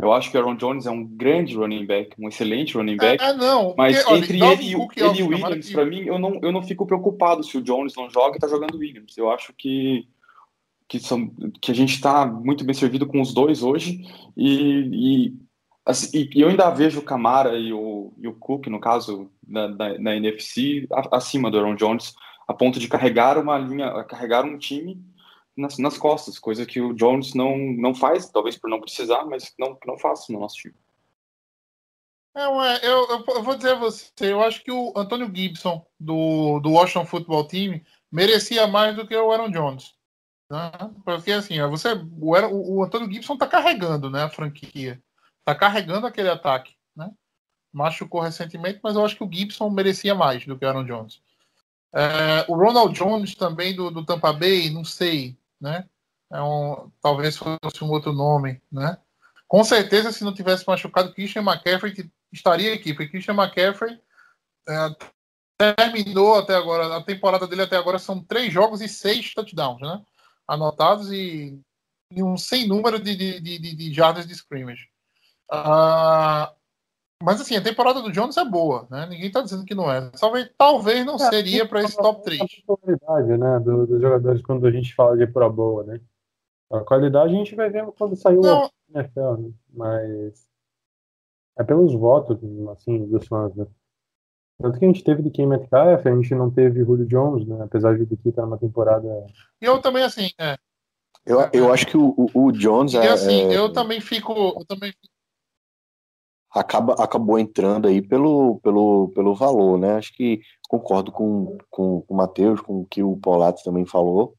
[0.00, 3.22] Eu acho que o Aaron Jones é um grande running back, um excelente running back.
[3.22, 3.74] É, não.
[3.76, 6.50] Mas porque, entre olha, ele, ele, ele e o Williams, para mim, eu não, eu
[6.50, 9.16] não fico preocupado se o Jones não joga e tá jogando o Williams.
[9.18, 10.08] Eu acho que,
[10.88, 14.00] que, são, que a gente está muito bem servido com os dois hoje.
[14.34, 15.34] E, e,
[15.84, 19.66] assim, e eu ainda vejo o Camara e o, e o Cook, no caso da,
[19.68, 22.14] da, da NFC, acima do Aaron Jones,
[22.46, 25.00] a ponto de carregar uma linha, carregar um time
[25.56, 29.54] nas, nas costas, coisa que o Jones não, não faz, talvez por não precisar, mas
[29.58, 30.74] não, não faz no nosso time.
[32.36, 36.60] É, eu, eu, eu, vou dizer a você, eu acho que o Antônio Gibson, do,
[36.60, 39.94] do Washington Football Team, merecia mais do que o Aaron Jones.
[40.50, 40.70] Né?
[41.04, 45.02] Porque assim, você, o, o Antônio Gibson está carregando né, a franquia.
[45.50, 46.74] Está carregando aquele ataque.
[46.94, 47.10] Né?
[47.72, 51.22] Machucou recentemente, mas eu acho que o Gibson merecia mais do que o Aaron Jones.
[51.92, 55.86] É, o Ronald Jones também do, do Tampa Bay, não sei né?
[56.32, 58.96] É um, talvez fosse um outro nome, né?
[59.46, 64.00] Com certeza, se não tivesse machucado Christian McCaffrey, estaria aqui, porque Christian McCaffrey
[64.68, 69.80] é, terminou até agora, a temporada dele até agora são três jogos e seis touchdowns,
[69.80, 70.00] né?
[70.46, 71.60] Anotados e,
[72.12, 74.88] e um sem número de, de, de, de jardas de scrimmage.
[75.52, 76.54] Uh,
[77.22, 79.06] mas assim, a temporada do Jones é boa, né?
[79.06, 80.10] Ninguém está dizendo que não é.
[80.18, 82.40] Talvez, talvez não é, seria para esse top 3.
[82.40, 86.00] A qualidade, né, do, dos jogadores quando a gente fala de Pro Bowl, né?
[86.72, 89.50] A qualidade a gente vai ver quando saiu o NFL, né?
[89.72, 90.48] Mas
[91.58, 92.38] é pelos votos,
[92.70, 93.66] assim, dos fãs, né?
[94.62, 97.62] Tanto que a gente teve de Kim Metcalf, a gente não teve Julio Jones, né?
[97.62, 99.26] Apesar de que tá numa temporada.
[99.60, 100.56] E eu também, assim, é.
[101.24, 103.08] Eu, eu acho que o, o, o Jones e, é.
[103.08, 103.56] assim, é...
[103.56, 104.32] eu também fico.
[104.32, 104.92] Eu também
[106.52, 109.94] acaba, acabou entrando aí pelo, pelo, pelo valor, né?
[109.94, 114.34] Acho que concordo com, com, com o Matheus, com o que o Paulato também falou,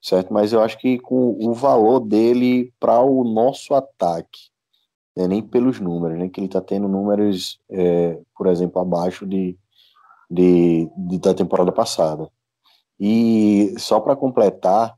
[0.00, 0.32] certo?
[0.32, 4.50] Mas eu acho que com o valor dele para o nosso ataque,
[5.16, 5.26] né?
[5.26, 6.28] nem pelos números, né?
[6.28, 9.58] Que ele está tendo números, é, por exemplo, abaixo de,
[10.30, 12.30] de, de, da temporada passada.
[12.98, 14.96] E só para completar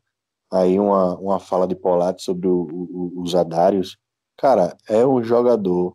[0.52, 3.98] aí uma, uma fala de Paulato sobre o, o, os Adários,
[4.36, 5.94] cara, é um jogador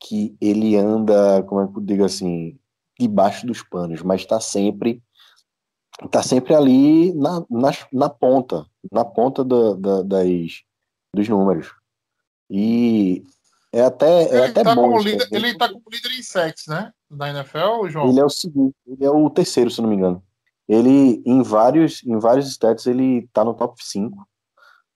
[0.00, 2.58] que ele anda, como é que eu digo assim,
[2.98, 5.02] debaixo dos panos, mas está sempre
[6.10, 10.62] tá sempre ali na, na, na ponta, na ponta da, das,
[11.14, 11.74] dos números.
[12.48, 13.22] E
[13.72, 14.98] é até, é ele até tá bom.
[14.98, 16.92] Líder, ele tá como líder em sacks, né?
[17.10, 18.08] Da NFL, João?
[18.08, 20.22] Ele é o segundo, ele é o terceiro, se não me engano.
[20.68, 24.26] Ele, em vários, em vários stats, ele tá no top 5.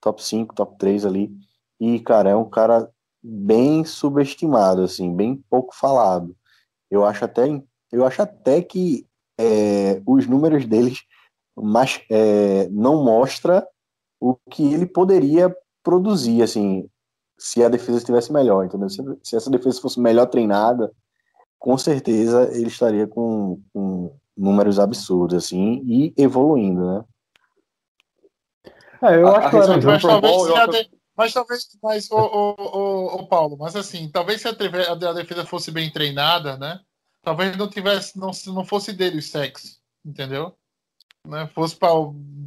[0.01, 1.31] Top 5, top 3 ali.
[1.79, 2.89] E, cara, é um cara
[3.27, 6.35] bem subestimado, assim, bem pouco falado.
[6.89, 7.43] Eu acho até,
[7.91, 9.07] eu acho até que
[9.37, 10.99] é, os números deles
[11.55, 13.65] mas, é, não mostra
[14.19, 16.89] o que ele poderia produzir, assim,
[17.37, 18.89] se a defesa estivesse melhor, entendeu?
[18.89, 20.91] Se, se essa defesa fosse melhor treinada,
[21.57, 27.05] com certeza ele estaria com, com números absurdos, assim, e evoluindo, né?
[29.03, 33.75] É, eu acho que era um talvez, mas talvez, mas, o, o, o, Paulo, mas
[33.75, 36.79] assim, talvez se a, a, defesa fosse bem treinada, né?
[37.21, 40.53] Talvez não tivesse, não, não fosse dele o sexo, entendeu?
[41.25, 41.47] Né?
[41.47, 41.89] Fosse para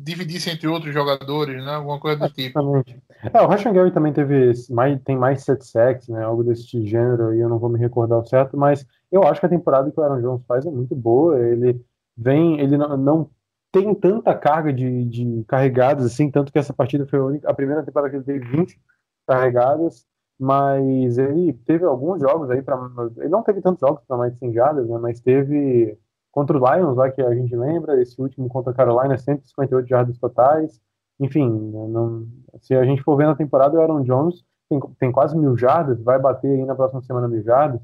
[0.03, 1.75] dividir-se entre outros jogadores, né?
[1.75, 2.61] Alguma coisa do tipo.
[2.61, 3.03] Exatamente.
[3.33, 6.23] É, o Rashan Gary também teve mais, tem mais set sacks, né?
[6.23, 9.47] Algo desse gênero, e eu não vou me recordar o certo, mas eu acho que
[9.47, 11.41] a temporada que o Aaron Jones faz é muito boa.
[11.41, 11.85] Ele
[12.17, 13.31] vem, ele não, não
[13.73, 17.55] tem tanta carga de, de carregadas, assim, tanto que essa partida foi a, única, a
[17.55, 18.81] primeira temporada que ele teve 20
[19.27, 20.07] carregadas,
[20.39, 22.79] mas ele teve alguns jogos aí para
[23.17, 25.99] ele não teve tantos jogos para mais de 100 jardas, né, mas teve
[26.31, 30.19] contra o Lions lá que a gente lembra, esse último contra a Carolina, 158 jardas
[30.19, 30.81] totais.
[31.19, 32.27] Enfim, não,
[32.61, 36.01] se a gente for ver na temporada, o Aaron Jones tem, tem quase mil jardas,
[36.01, 37.81] vai bater aí na próxima semana mil jardas.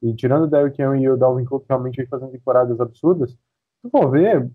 [0.00, 4.10] E tirando o Derrick Henry e o Dalvin Cook realmente fazendo temporadas absurdas, se for
[4.10, 4.50] ver,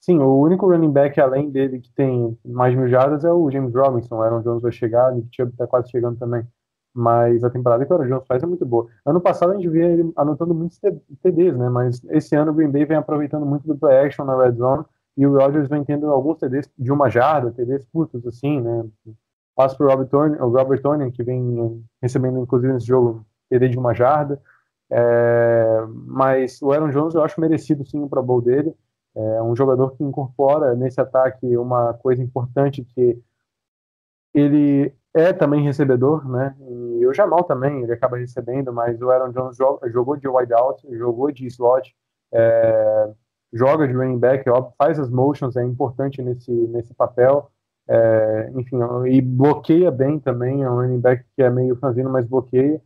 [0.00, 3.74] Sim, o único running back além dele que tem mais mil jardas é o James
[3.74, 4.16] Robinson.
[4.16, 6.46] O Aaron Jones vai chegar, Nick Chubb está quase chegando também.
[6.94, 8.86] Mas a temporada que o Aaron Jones faz é muito boa.
[9.04, 10.80] Ano passado a gente via ele anotando muitos
[11.22, 11.68] TDs, né?
[11.68, 14.84] Mas esse ano o Green Bay vem aproveitando muito do play action na red zone
[15.16, 18.84] e o Rodgers vem tendo alguns TDs de uma jarda, TDs curtos assim, né?
[19.54, 23.68] Passa para o Robert Tonian, o Robert Tonian, que vem recebendo, inclusive, nesse jogo, perder
[23.68, 24.40] de uma jarda.
[24.90, 28.72] É, mas o Aaron Jones eu acho merecido sim o Pro Bowl dele.
[29.20, 33.20] É um jogador que incorpora nesse ataque uma coisa importante que
[34.32, 36.54] ele é também recebedor, né?
[36.60, 39.56] E o Jamal também, ele acaba recebendo, mas o Aaron Jones
[39.92, 41.92] jogou de wideout, jogou de slot,
[42.32, 43.10] é,
[43.52, 44.44] joga de running back,
[44.76, 47.50] faz as motions, é importante nesse, nesse papel.
[47.90, 52.24] É, enfim, e bloqueia bem também, é um running back que é meio franzino, mas
[52.26, 52.80] bloqueia.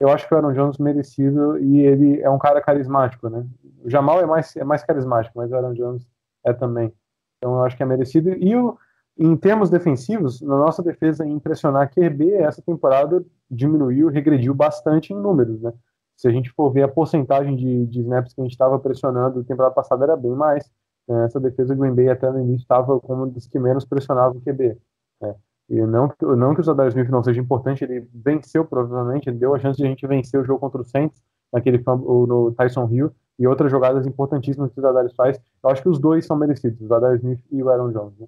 [0.00, 3.44] Eu acho que o Aaron Jones merecido e ele é um cara carismático, né?
[3.84, 6.08] O Jamal é mais, é mais carismático, mas o Aaron Jones
[6.44, 6.92] é também.
[7.38, 8.30] Então eu acho que é merecido.
[8.30, 8.78] E o,
[9.18, 15.60] em termos defensivos, na nossa defesa impressionar QB, essa temporada diminuiu, regrediu bastante em números,
[15.60, 15.72] né?
[16.16, 19.40] Se a gente for ver a porcentagem de, de snaps que a gente estava pressionando
[19.40, 20.70] na temporada passada era bem mais.
[21.08, 21.24] Né?
[21.24, 24.78] Essa defesa Green Bay até no início estava como dos que menos pressionava o QB.
[25.20, 25.34] Né?
[25.68, 29.54] E não, não que o Zadar Smith não seja importante, ele venceu provavelmente, ele deu
[29.54, 31.22] a chance de a gente vencer o jogo contra o Saints,
[31.52, 35.40] naquele no Tyson Hill, e outras jogadas importantíssimas que o Zadar faz.
[35.62, 38.18] Eu acho que os dois são merecidos, o Zadar Smith e o Aaron Jones.
[38.18, 38.26] Né?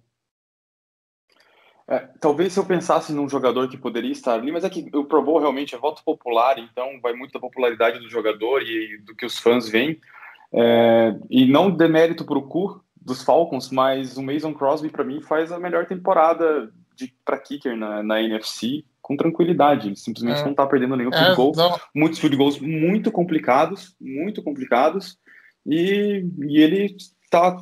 [1.88, 5.04] É, talvez se eu pensasse num jogador que poderia estar ali, mas é que o
[5.04, 9.14] Pro Bowl realmente é voto popular, então vai muito da popularidade do jogador e do
[9.14, 10.00] que os fãs veem.
[10.52, 15.20] É, e não demérito para o cu dos Falcons, mas o Mason Crosby, para mim,
[15.22, 16.72] faz a melhor temporada
[17.24, 19.86] para kicker na, na, NFC com tranquilidade.
[19.86, 20.42] Ele simplesmente é.
[20.42, 21.52] não está perdendo nenhum field é, goal.
[21.54, 21.78] Não.
[21.94, 25.16] Muitos field goals muito complicados, muito complicados.
[25.64, 26.96] E, e ele
[27.30, 27.56] tá,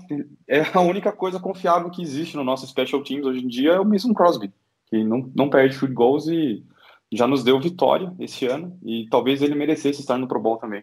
[0.48, 3.80] é a única coisa confiável que existe no nosso special teams hoje em dia é
[3.80, 4.54] o Mason Crosby,
[4.86, 6.64] que não, não perde field goals e
[7.12, 10.82] já nos deu vitória esse ano e talvez ele merecesse estar no Pro Bowl também.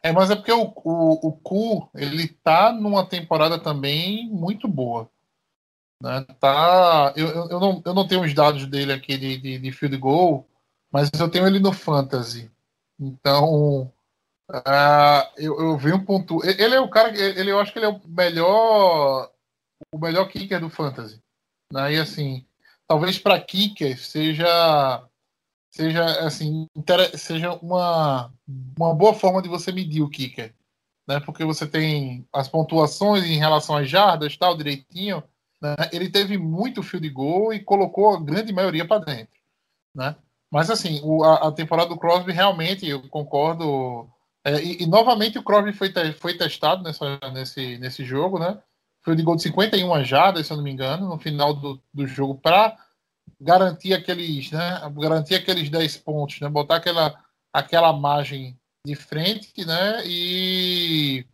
[0.00, 5.10] É, mas é porque o, o, o Cu, ele tá numa temporada também muito boa.
[6.02, 6.24] Né?
[6.40, 9.96] Tá, eu, eu, não, eu não tenho os dados dele aqui de, de, de field
[9.96, 10.46] goal,
[10.90, 12.50] mas eu tenho ele no Fantasy.
[12.98, 13.92] Então,
[14.50, 16.42] Uh, eu, eu vi um ponto.
[16.44, 17.10] Ele é o cara.
[17.16, 19.30] Ele, eu acho que ele é o melhor.
[19.92, 21.22] O melhor kicker do Fantasy.
[21.72, 21.94] Né?
[21.94, 22.46] E assim,
[22.86, 25.04] talvez para kicker seja.
[25.70, 26.66] Seja assim,
[27.14, 28.32] seja uma,
[28.76, 30.54] uma boa forma de você medir o kicker.
[31.06, 31.20] Né?
[31.20, 35.22] Porque você tem as pontuações em relação às jardas, tal, direitinho.
[35.60, 35.74] Né?
[35.92, 39.38] Ele teve muito field goal e colocou a grande maioria para dentro.
[39.94, 40.16] Né?
[40.50, 44.08] Mas assim, o, a, a temporada do Crosby realmente, eu concordo
[44.44, 48.58] é, e, e, novamente o Crosby foi, foi testado nessa, nesse, nesse jogo, né?
[49.02, 52.06] Foi de gol de 51 jardas, se eu não me engano, no final do, do
[52.06, 52.76] jogo, para
[53.40, 54.80] garantir aqueles, né?
[54.96, 56.48] Garantir aqueles 10 pontos, né?
[56.48, 57.14] Botar aquela,
[57.52, 60.02] aquela margem de frente, né?
[60.06, 61.26] E,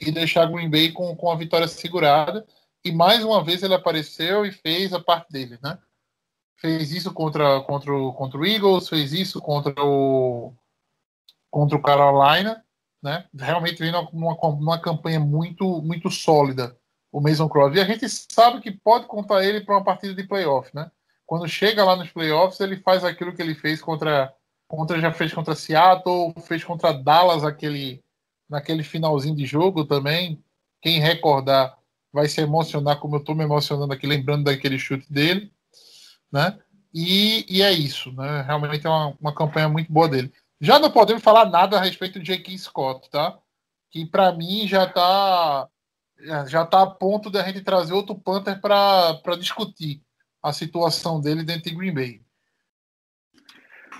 [0.00, 2.46] e deixar Green Bay com, com a vitória segurada.
[2.84, 5.78] E mais uma vez ele apareceu e fez a parte dele, né?
[6.56, 10.52] Fez isso contra, contra, contra o Eagles, fez isso contra o,
[11.50, 12.64] contra o Carolina,
[13.02, 13.26] né?
[13.34, 16.76] Realmente vem numa, numa campanha muito muito sólida
[17.12, 17.78] o Mason Crosby.
[17.78, 20.90] E a gente sabe que pode contar ele para uma partida de playoff, né?
[21.26, 24.34] Quando chega lá nos playoffs, ele faz aquilo que ele fez contra
[24.66, 28.02] contra já fez contra Seattle, fez contra Dallas aquele
[28.48, 30.42] naquele finalzinho de jogo também.
[30.80, 31.78] Quem recordar
[32.12, 35.52] vai se emocionar como eu estou me emocionando aqui lembrando daquele chute dele,
[36.30, 36.58] né?
[36.94, 38.42] E, e é isso, né?
[38.42, 40.32] Realmente é uma, uma campanha muito boa dele.
[40.60, 42.58] Já não podemos falar nada a respeito de J.K.
[42.58, 43.38] Scott, tá?
[43.90, 45.68] Que para mim já está
[46.46, 50.00] já tá a ponto de a gente trazer outro Panther para discutir
[50.42, 52.20] a situação dele dentro de Green Bay.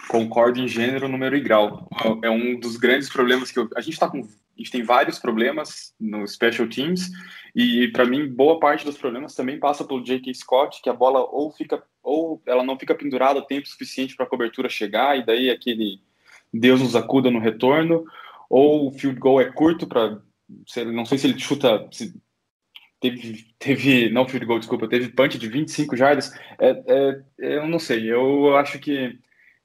[0.08, 1.88] Concordo em gênero, número e grau.
[2.22, 4.20] É um dos grandes problemas que eu, a gente está com.
[4.20, 7.10] A gente tem vários problemas no Special Teams
[7.54, 10.32] e para mim boa parte dos problemas também passa pelo J.K.
[10.34, 14.28] Scott, que a bola ou fica ou ela não fica pendurada tempo suficiente para a
[14.28, 16.00] cobertura chegar e daí aquele
[16.52, 18.04] Deus nos acuda no retorno,
[18.48, 20.20] ou o field goal é curto para
[20.86, 22.14] não sei se ele chuta se
[23.00, 27.78] teve, teve não field goal, desculpa, teve punch de 25 jardas, é, é, eu não
[27.78, 29.18] sei, eu acho que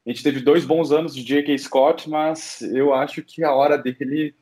[0.06, 1.58] a gente teve dois bons anos de J.K.
[1.58, 4.34] Scott, mas eu acho que a hora dele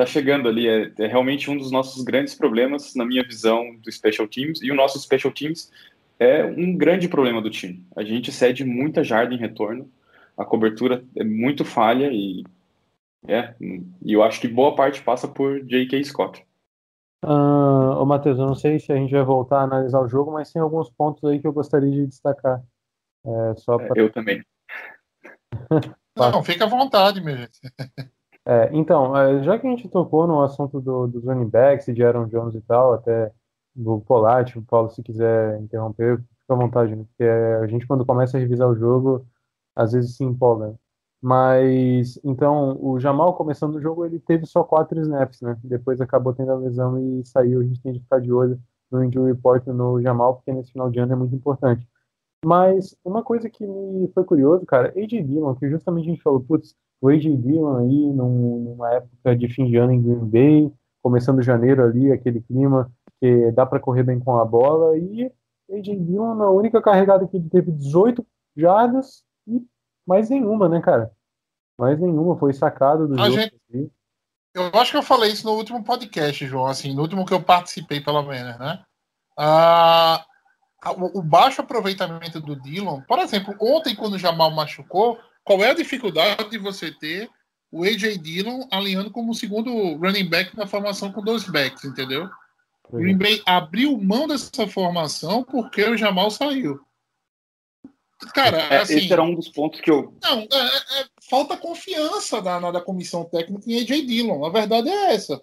[0.00, 3.92] tá chegando ali, é, é realmente um dos nossos grandes problemas, na minha visão, do
[3.92, 5.70] Special Teams, e o nosso Special Teams
[6.18, 7.84] é um grande problema do time.
[7.94, 9.90] A gente cede muita jarda em retorno,
[10.38, 12.44] a cobertura é muito falha e
[13.28, 16.02] é, e eu acho que boa parte passa por J.K.
[16.04, 16.46] Scott.
[17.22, 20.32] Uh, ô Matheus, eu não sei se a gente vai voltar a analisar o jogo,
[20.32, 22.62] mas tem alguns pontos aí que eu gostaria de destacar.
[23.26, 24.00] É, só pra...
[24.00, 24.42] Eu também.
[26.16, 27.60] não, fica à vontade, meu gente.
[28.46, 32.02] É, então, é, já que a gente tocou no assunto do, dos running backs, de
[32.02, 33.32] Aaron Jones e tal, até
[33.74, 37.04] do Polati, o Paulo, se quiser interromper, Fica à vontade, né?
[37.04, 39.24] Porque a gente, quando começa a revisar o jogo,
[39.74, 40.74] às vezes se empolga.
[41.22, 45.56] Mas, então, o Jamal começando o jogo, ele teve só quatro snaps, né?
[45.62, 47.60] Depois acabou tendo a lesão e saiu.
[47.60, 48.60] A gente tem que ficar de olho
[48.90, 51.86] no injury report no Jamal, porque nesse final de ano é muito importante.
[52.44, 56.40] Mas uma coisa que me foi curioso, cara, AJ Dillon, que justamente a gente falou,
[56.40, 60.72] putz, o AJ Dillon aí numa época de fim de ano em Green Bay,
[61.02, 62.90] começando janeiro ali, aquele clima
[63.20, 65.30] que dá para correr bem com a bola, e
[65.70, 68.26] AJ Dillon na única carregada que ele teve 18
[68.56, 69.62] jardas e
[70.06, 71.10] mais nenhuma, né, cara?
[71.78, 73.40] Mais nenhuma, foi sacado do A jogo.
[73.40, 73.90] gente-
[74.54, 77.40] Eu acho que eu falei isso no último podcast, João, assim, no último que eu
[77.42, 78.82] participei, pelo menos, né?
[79.38, 80.24] Ah,
[81.14, 85.74] o baixo aproveitamento do Dillon, por exemplo, ontem, quando o Jamal machucou, qual é a
[85.74, 87.28] dificuldade de você ter
[87.72, 92.28] o AJ Dillon alinhando como segundo running back na formação com dois backs, entendeu?
[92.88, 96.80] O Green Bay abriu mão dessa formação porque o Jamal saiu.
[98.34, 98.96] Cara, É, assim.
[98.98, 100.12] esse era um dos pontos que eu.
[100.22, 104.44] Não, é- é- falta confiança da, na- da comissão técnica em AJ Dillon.
[104.44, 105.40] A verdade é essa.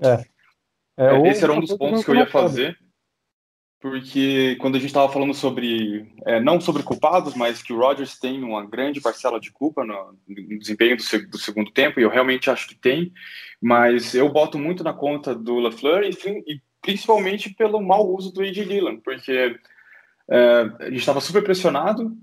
[0.00, 0.24] É,
[1.28, 2.78] esse era um dos pontos que eu ia fazer.
[3.80, 6.10] Porque quando a gente estava falando sobre.
[6.24, 10.16] é, não sobre culpados, mas que o Rodgers tem uma grande parcela de culpa no,
[10.26, 13.12] no desempenho do, do segundo tempo, e eu realmente acho que tem.
[13.60, 18.64] Mas eu boto muito na conta do LaFleur e, principalmente pelo mau uso do A.J.
[18.64, 19.56] Dillon, porque
[20.30, 22.16] é, a gente estava super pressionado,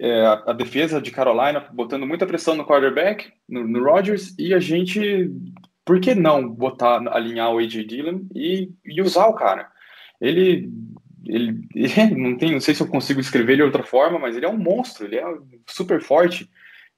[0.00, 4.52] é, a, a defesa de Carolina botando muita pressão no quarterback, no, no Rodgers, e
[4.52, 5.30] a gente,
[5.84, 7.84] por que não botar, alinhar o A.J.
[7.84, 9.70] Dillon e, e usar o cara?
[10.20, 10.70] Ele,
[11.24, 14.36] ele, ele não tem, não sei se eu consigo escrever ele de outra forma, mas
[14.36, 15.24] ele é um monstro, ele é
[15.66, 16.48] super forte.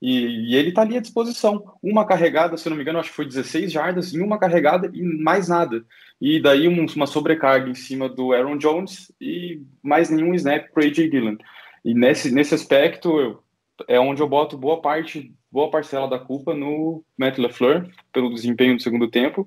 [0.03, 1.63] E, e ele tá ali à disposição.
[1.83, 5.03] Uma carregada, se não me engano, acho que foi 16 jardas em uma carregada e
[5.03, 5.85] mais nada.
[6.19, 10.85] E daí um- uma sobrecarga em cima do Aaron Jones e mais nenhum snap para
[10.85, 11.37] AJ Dillon.
[11.85, 13.43] E nesse, nesse aspecto eu-
[13.89, 18.77] é onde eu boto boa parte, boa parcela da culpa no Matt LaFleur pelo desempenho
[18.77, 19.47] do segundo tempo,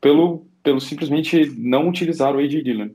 [0.00, 2.90] pelo, pelo simplesmente não utilizar o AJ Dillon.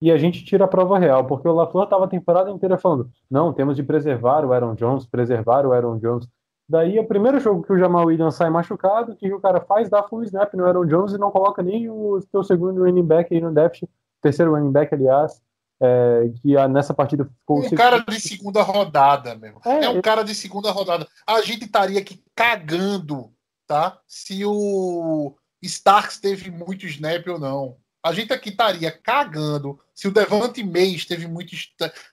[0.00, 3.10] E a gente tira a prova real, porque o LaFleur estava a temporada inteira falando:
[3.30, 6.28] não, temos de preservar o Aaron Jones, preservar o Aaron Jones.
[6.68, 9.88] Daí, o primeiro jogo que o Jamal Williams sai machucado, o que o cara faz?
[9.88, 13.32] Dá full snap no Aaron Jones e não coloca nem o seu segundo running back
[13.32, 13.88] aí no déficit,
[14.20, 15.40] terceiro running back, aliás,
[15.80, 19.60] é, que ah, nessa partida ficou o Um segundo- cara de segunda rodada, meu.
[19.64, 21.06] É, É um é- cara de segunda rodada.
[21.26, 23.30] A gente estaria aqui cagando,
[23.66, 23.98] tá?
[24.06, 27.76] Se o Starks teve muito snap ou não.
[28.06, 31.56] A gente aqui estaria cagando se o Devante Mays teve muito,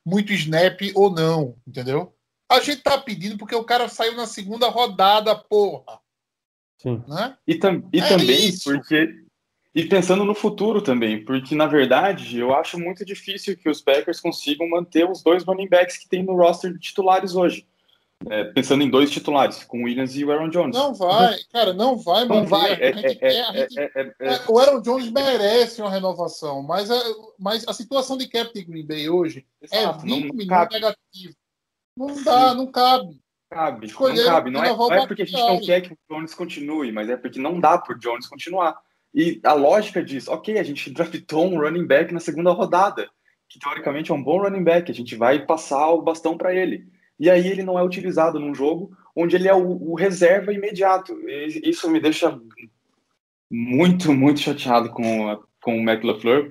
[0.03, 2.15] muito snap ou não, entendeu?
[2.49, 5.99] A gente tá pedindo porque o cara saiu na segunda rodada, porra.
[6.79, 7.03] Sim.
[7.07, 7.37] Né?
[7.47, 8.71] E, tam, e É também isso.
[8.71, 9.21] porque.
[9.75, 14.19] E pensando no futuro também, porque na verdade eu acho muito difícil que os Packers
[14.19, 17.67] consigam manter os dois running backs que tem no roster de titulares hoje.
[18.29, 20.75] É, pensando em dois titulares, com o Williams e o Aaron Jones.
[20.75, 22.73] Não vai, cara, não vai, Não vai.
[22.73, 27.01] É, é, é, é, é, é, É, o Aaron Jones merece uma renovação, mas a,
[27.39, 30.69] mas a situação de cap de Green Bay hoje é exato, 20 não, não milhões
[30.71, 31.35] negativo.
[31.95, 33.19] Não dá, não cabe.
[33.49, 34.51] cabe, não Escolheram cabe.
[34.51, 37.09] Não é, o não é porque a gente não quer que o Jones continue, mas
[37.09, 38.77] é porque não dá pro Jones continuar.
[39.13, 43.09] E a lógica diz, ok, a gente draftou um running back na segunda rodada,
[43.47, 46.87] que teoricamente é um bom running back, a gente vai passar o bastão para ele.
[47.23, 51.13] E aí ele não é utilizado num jogo onde ele é o, o reserva imediato.
[51.25, 52.37] E isso me deixa
[53.49, 56.49] muito, muito chateado com, a- com o Matt LaFleur,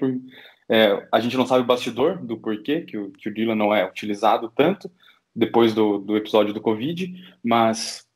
[0.70, 3.74] é, a gente não sabe o bastidor do porquê que o, que o Dylan não
[3.74, 4.90] é utilizado tanto
[5.36, 7.12] depois do, do episódio do Covid,
[7.44, 8.06] mas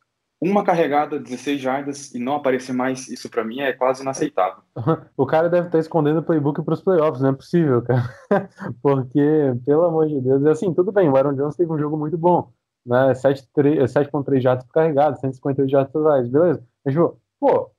[0.41, 4.63] uma carregada, 16 jardas e não aparecer mais, isso para mim é quase inaceitável.
[5.17, 8.09] O cara deve estar escondendo o playbook para os playoffs, não é possível, cara.
[8.83, 12.19] Porque, pelo amor de Deus, assim, tudo bem, o Aaron Jones teve um jogo muito
[12.19, 12.53] bom,
[12.85, 13.13] né?
[13.13, 16.63] 7,3 7,3 jatos por carregado, 158 jatos totais, beleza?
[16.85, 16.95] Mas,
[17.41, 17.71] pô,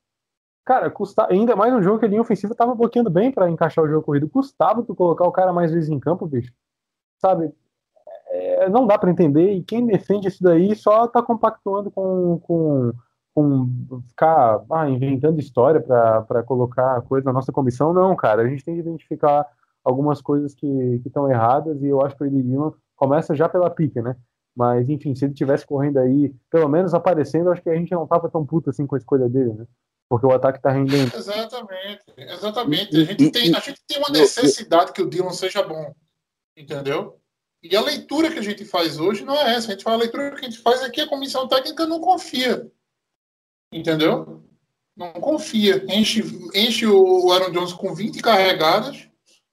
[0.65, 1.27] cara, custa...
[1.31, 4.03] ainda mais um jogo que a linha ofensiva tava bloqueando bem para encaixar o jogo
[4.03, 4.29] corrido.
[4.29, 6.51] Custava tu colocar o cara mais vezes em campo, bicho.
[7.19, 7.53] Sabe?
[8.37, 12.93] É, não dá para entender, e quem defende isso daí só tá compactuando com, com,
[13.33, 17.93] com ficar ah, inventando história para colocar coisa na nossa comissão.
[17.93, 19.45] Não, cara, a gente tem que identificar
[19.83, 20.67] algumas coisas que
[21.05, 24.15] estão erradas e eu acho que o Eddie Dillon começa já pela pique, né?
[24.55, 28.07] Mas, enfim, se ele tivesse correndo aí, pelo menos aparecendo, acho que a gente não
[28.07, 29.65] tava tão puto assim com a escolha dele, né?
[30.09, 31.15] Porque o ataque tá rendendo.
[31.15, 32.97] Exatamente, exatamente.
[32.97, 35.93] A gente tem, a gente tem uma necessidade que o Dylan seja bom,
[36.55, 37.19] entendeu?
[37.61, 39.67] E a leitura que a gente faz hoje não é essa.
[39.67, 42.71] A gente faz a leitura que a gente faz aqui, a comissão técnica não confia,
[43.71, 44.43] entendeu?
[44.95, 45.85] Não confia.
[45.89, 49.09] Enche, enche o Aaron Jones com 20 carregadas,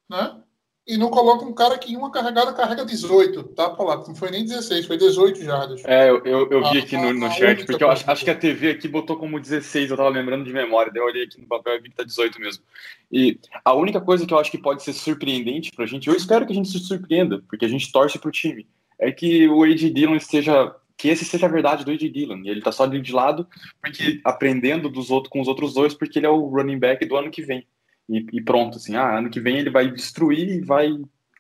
[0.09, 0.44] né?
[0.87, 4.07] E não coloca um cara que em uma carregada carrega 18, tá, Polato?
[4.09, 5.83] Não foi nem 16, foi 18 jardas.
[5.85, 7.91] É, eu, eu, eu vi A- aqui no, no a- a chat, única porque eu
[7.91, 11.01] acho, acho que a TV aqui botou como 16, eu tava lembrando de memória, daí
[11.03, 12.63] eu olhei aqui no papel e vi que tá 18 mesmo.
[13.11, 16.45] E a única coisa que eu acho que pode ser surpreendente pra gente, eu espero
[16.47, 18.67] que a gente se surpreenda, porque a gente torce pro time,
[18.99, 19.91] é que o A.J.
[19.91, 22.11] Dillon esteja, que esse seja a verdade do A.J.
[22.11, 23.47] Dillon, e ele tá só ali de lado,
[23.81, 27.17] porque aprendendo dos outros, com os outros dois, porque ele é o running back do
[27.17, 27.67] ano que vem.
[28.09, 30.91] E, e pronto, assim, ah, ano que vem ele vai destruir e vai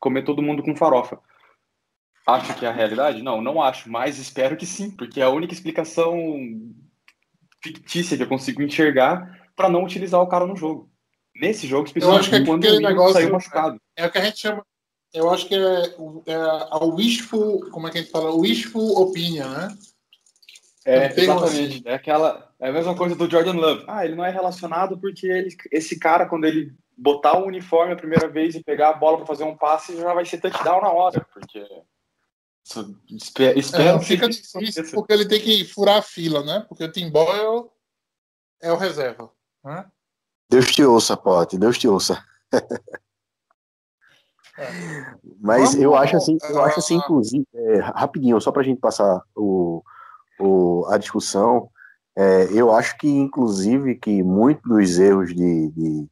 [0.00, 1.18] comer todo mundo com farofa.
[2.26, 3.22] Acho que é a realidade?
[3.22, 6.16] Não, não acho, mas espero que sim, porque é a única explicação
[7.62, 10.90] fictícia que eu consigo enxergar para não utilizar o cara no jogo.
[11.36, 13.80] Nesse jogo, Eu acho que é especialmente quando Williams negócio- saiu machucado.
[13.96, 14.64] É o que a gente chama.
[15.12, 17.68] Eu acho que é, o- é a wishful.
[17.70, 18.34] Como é que a gente fala?
[18.34, 19.68] Wishful opinion, né?
[20.84, 21.82] É, exatamente.
[21.86, 22.52] É aquela.
[22.60, 23.84] É a mesma coisa do Jordan Love.
[23.88, 27.96] Ah, ele não é relacionado porque ele- esse cara, quando ele botar o uniforme a
[27.96, 30.90] primeira vez e pegar a bola para fazer um passe, já vai ser touchdown na
[30.90, 31.26] hora.
[31.32, 31.66] Porque.
[33.10, 36.64] Espero, É, espero que fica isso difícil porque ele tem que furar a fila, né?
[36.66, 37.66] Porque o Tim Boyle
[38.62, 39.30] é o reserva.
[39.62, 39.84] Né?
[40.50, 42.24] Deus te ouça, Pote, Deus te ouça.
[45.40, 48.80] Mas Vamos, eu acho assim, eu acho assim, inclusive, é, rapidinho, só para a gente
[48.80, 49.82] passar o,
[50.40, 51.68] o- a discussão,
[52.16, 56.06] é, eu acho que, inclusive, que muitos dos erros de, de,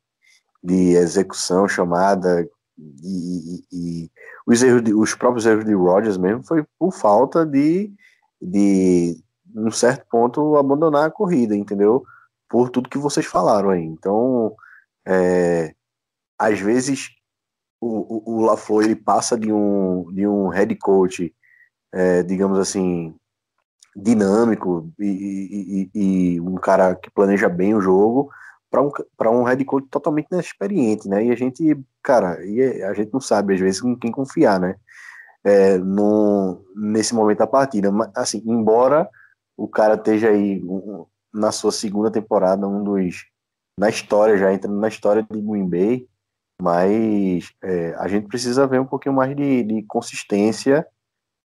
[0.62, 2.46] de execução chamada
[2.78, 4.10] e, e- e
[4.46, 7.92] os erros, de- os próprios erros de Rodgers mesmo foi por falta de,
[8.40, 9.22] de,
[9.54, 12.02] num certo ponto, abandonar a corrida, entendeu?
[12.48, 13.82] Por tudo que vocês falaram aí.
[13.84, 14.54] Então,
[15.06, 15.74] é,
[16.38, 17.08] às vezes
[17.80, 21.34] o, o, o LaFleur ele passa de um, de um head coach,
[21.92, 23.14] é, digamos assim,
[23.94, 28.30] dinâmico e, e- e- um cara que planeja bem o jogo
[28.70, 31.24] para um, para um head coach totalmente inexperiente, né?
[31.26, 34.76] E a gente, cara, e a gente não sabe às vezes em quem confiar, né?
[35.44, 37.90] É, no, nesse momento da partida.
[37.90, 39.08] Mas, assim, embora
[39.56, 43.26] o cara esteja aí um- na sua segunda temporada, um dos
[43.78, 46.06] na história já entrando na história de Green Bay,
[46.60, 50.86] mas é, a gente precisa ver um pouquinho mais de, de consistência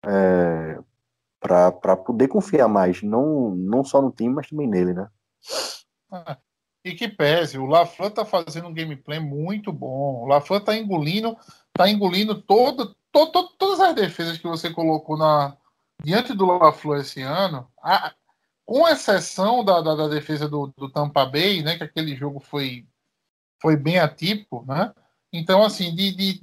[0.06, 0.78] é,
[1.40, 5.08] para poder confiar mais, não, não só no time, mas também nele, né?
[6.84, 10.22] E que pese, o LaFleur tá fazendo um gameplay muito bom.
[10.22, 11.36] O LaFleur tá engolindo,
[11.72, 15.56] tá engolindo todo, to- to- todas as defesas que você colocou na
[16.02, 18.14] diante do LaFleur esse ano, a-
[18.64, 22.86] com exceção da, da, da defesa do, do Tampa Bay, né, que aquele jogo foi,
[23.60, 24.94] foi bem atípico, né?
[25.32, 26.42] Então, assim, de, de,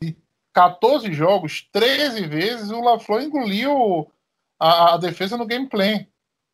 [0.00, 0.16] de
[0.52, 4.10] 14 jogos, 13 vezes o LaFleur engoliu
[4.58, 6.08] a, a defesa no gameplay,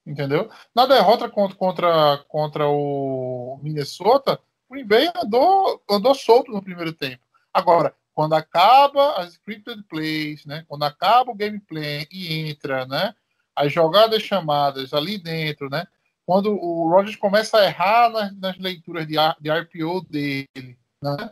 [0.06, 0.50] entendeu?
[0.74, 6.92] Na derrota contra, contra, contra o Minnesota, o Green Bay andou, andou solto no primeiro
[6.92, 7.22] tempo.
[7.52, 10.64] Agora, quando acaba as scripted plays, né?
[10.68, 13.14] Quando acaba o gameplay e entra, né?
[13.54, 15.86] As jogadas chamadas ali dentro, né?
[16.26, 21.30] Quando o Rogers começa a errar nas, nas leituras de, de RPO dele, né?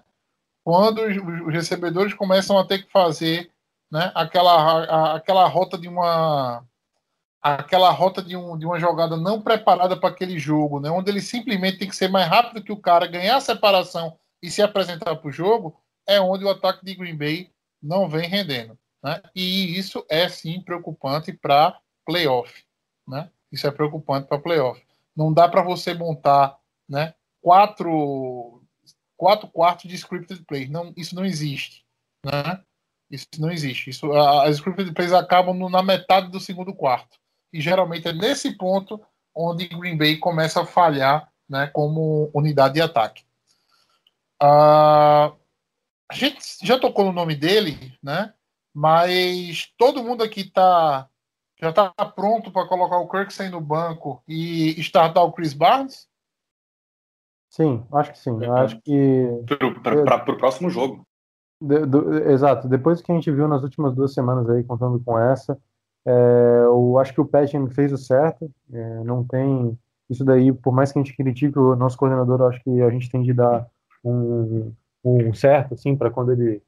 [0.65, 3.51] Quando os, os recebedores começam a ter que fazer,
[3.91, 4.11] né?
[4.15, 4.53] Aquela,
[4.85, 6.65] a- aquela rota de uma
[7.41, 10.91] aquela rota de, um, de uma jogada não preparada para aquele jogo, né?
[10.91, 14.51] onde ele simplesmente tem que ser mais rápido que o cara, ganhar a separação e
[14.51, 18.77] se apresentar para o jogo, é onde o ataque de Green Bay não vem rendendo.
[19.03, 19.23] Né?
[19.35, 22.65] E isso é sim preocupante para playoff.
[23.07, 23.31] Né?
[23.53, 24.85] Isso é preocupante para playoff.
[25.17, 26.59] Não dá para você montar
[26.89, 28.63] né, quatro,
[29.17, 30.69] quatro quartos de scripted play.
[30.69, 31.85] Não, isso não existe.
[32.25, 32.61] Né?
[33.11, 33.91] Isso não existe.
[33.91, 37.19] Isso, as scripted plays acabam no- na metade do segundo quarto.
[37.53, 39.01] E geralmente é nesse ponto
[39.35, 43.25] onde Green Bay começa a falhar né, como unidade de ataque.
[44.41, 45.33] Ah,
[46.11, 48.35] a gente já tocou no nome dele, né?
[48.75, 51.09] Mas todo mundo aqui tá,
[51.61, 56.07] já está pronto para colocar o Kirksey no banco e startar o Chris Barnes?
[57.49, 58.39] Sim, acho que sim.
[58.45, 59.27] Eu acho que
[60.05, 61.08] Para o próximo jogo.
[61.61, 62.69] De- do- exato.
[62.69, 65.59] Depois que a gente viu nas últimas duas semanas aí, contando com essa,
[66.07, 68.51] é, eu acho que o Patchen fez o certo.
[68.73, 69.77] é, não tem
[70.09, 73.11] isso daí, por mais que a gente critique o nosso coordenador, acho que a gente
[73.11, 73.67] tem de dar
[74.05, 74.73] um,
[75.05, 76.63] um certo, assim, para quando ele,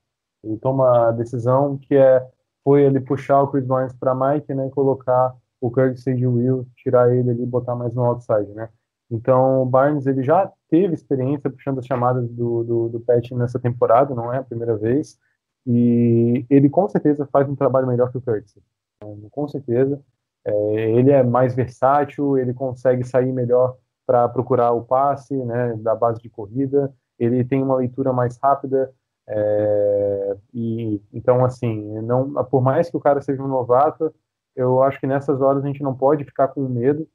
[0.45, 2.26] ele toma a decisão, que é
[2.62, 6.66] foi ele puxar o Chris Barnes para Mike, né, e colocar o Kirk Sage Will,
[6.76, 8.68] tirar ele ali e botar mais no outside, né?
[9.11, 13.58] Então, o Barnes ele já teve experiência puxando as chamadas do, do, do Pat nessa
[13.58, 15.18] temporada, não é a primeira vez,
[15.66, 18.56] e ele com certeza faz um trabalho melhor que o Curtis.
[18.96, 20.00] Então, com certeza.
[20.44, 25.94] É, ele é mais versátil, ele consegue sair melhor para procurar o passe né, da
[25.94, 28.90] base de corrida, ele tem uma leitura mais rápida,
[29.32, 34.12] É, e então assim, não, por mais que o cara seja um novato,
[34.56, 37.06] eu acho que nessas horas a gente não pode ficar com medo,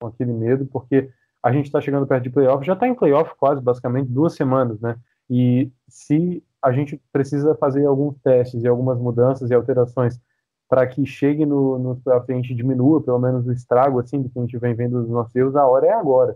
[0.00, 1.08] com aquele medo, porque
[1.44, 4.80] a gente está chegando perto de playoff, já está em playoff quase, basicamente duas semanas,
[4.80, 4.96] né?
[5.28, 10.18] E se a gente precisa fazer alguns testes e algumas mudanças e alterações
[10.66, 14.38] para que chegue no, no a gente diminua pelo menos o estrago assim do que
[14.38, 16.34] a gente vem vendo dos nossos erros, a hora é agora,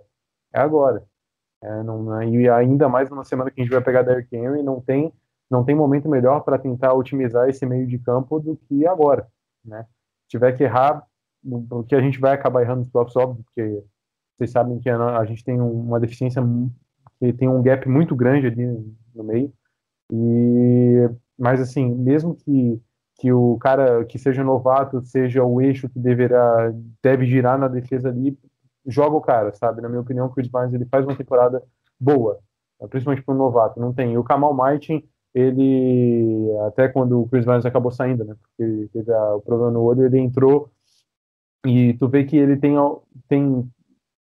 [0.52, 1.02] é agora.
[1.62, 4.78] É, não, e ainda mais numa semana que a gente vai pegar Derrick Henry, não
[4.78, 5.10] tem
[5.50, 9.26] não tem momento melhor para tentar otimizar esse meio de campo do que agora,
[9.64, 9.86] né?
[10.24, 11.02] Se tiver que errar,
[11.42, 13.82] o que a gente vai acabar errando nos playoffs, óbvio, porque
[14.38, 16.40] vocês sabem que a, gente tem uma deficiência
[17.18, 18.66] que tem um gap muito grande ali
[19.14, 19.52] no meio.
[20.12, 22.80] E mas assim, mesmo que
[23.20, 26.72] que o cara que seja novato seja o eixo que deverá
[27.02, 28.38] deve girar na defesa ali,
[28.86, 29.82] joga o cara, sabe?
[29.82, 31.60] Na minha opinião, o Chris Barnes ele faz uma temporada
[31.98, 32.38] boa,
[32.88, 33.80] principalmente para um novato.
[33.80, 34.12] Não tem.
[34.12, 35.02] E o Kamal Martin,
[35.34, 38.36] ele até quando o Chris Barnes acabou saindo, né?
[38.40, 40.70] Porque teve o problema no olho, ele entrou
[41.66, 42.76] e tu vê que ele tem
[43.28, 43.68] tem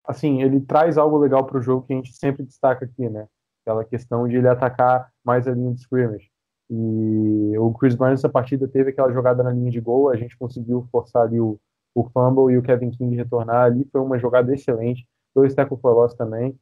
[0.08, 3.28] assim, ele traz algo legal para o jogo que a gente sempre destaca aqui, né?
[3.64, 6.30] Aquela questão de ele atacar mais a linha de scrimmage.
[6.70, 10.38] E o Chris Barnes nessa partida teve aquela jogada na linha de gol, a gente
[10.38, 11.60] conseguiu forçar ali o,
[11.93, 15.93] o fumble e o Kevin King retornar ali, foi uma jogada excelente, dois tackle for
[15.93, 16.58] loss também.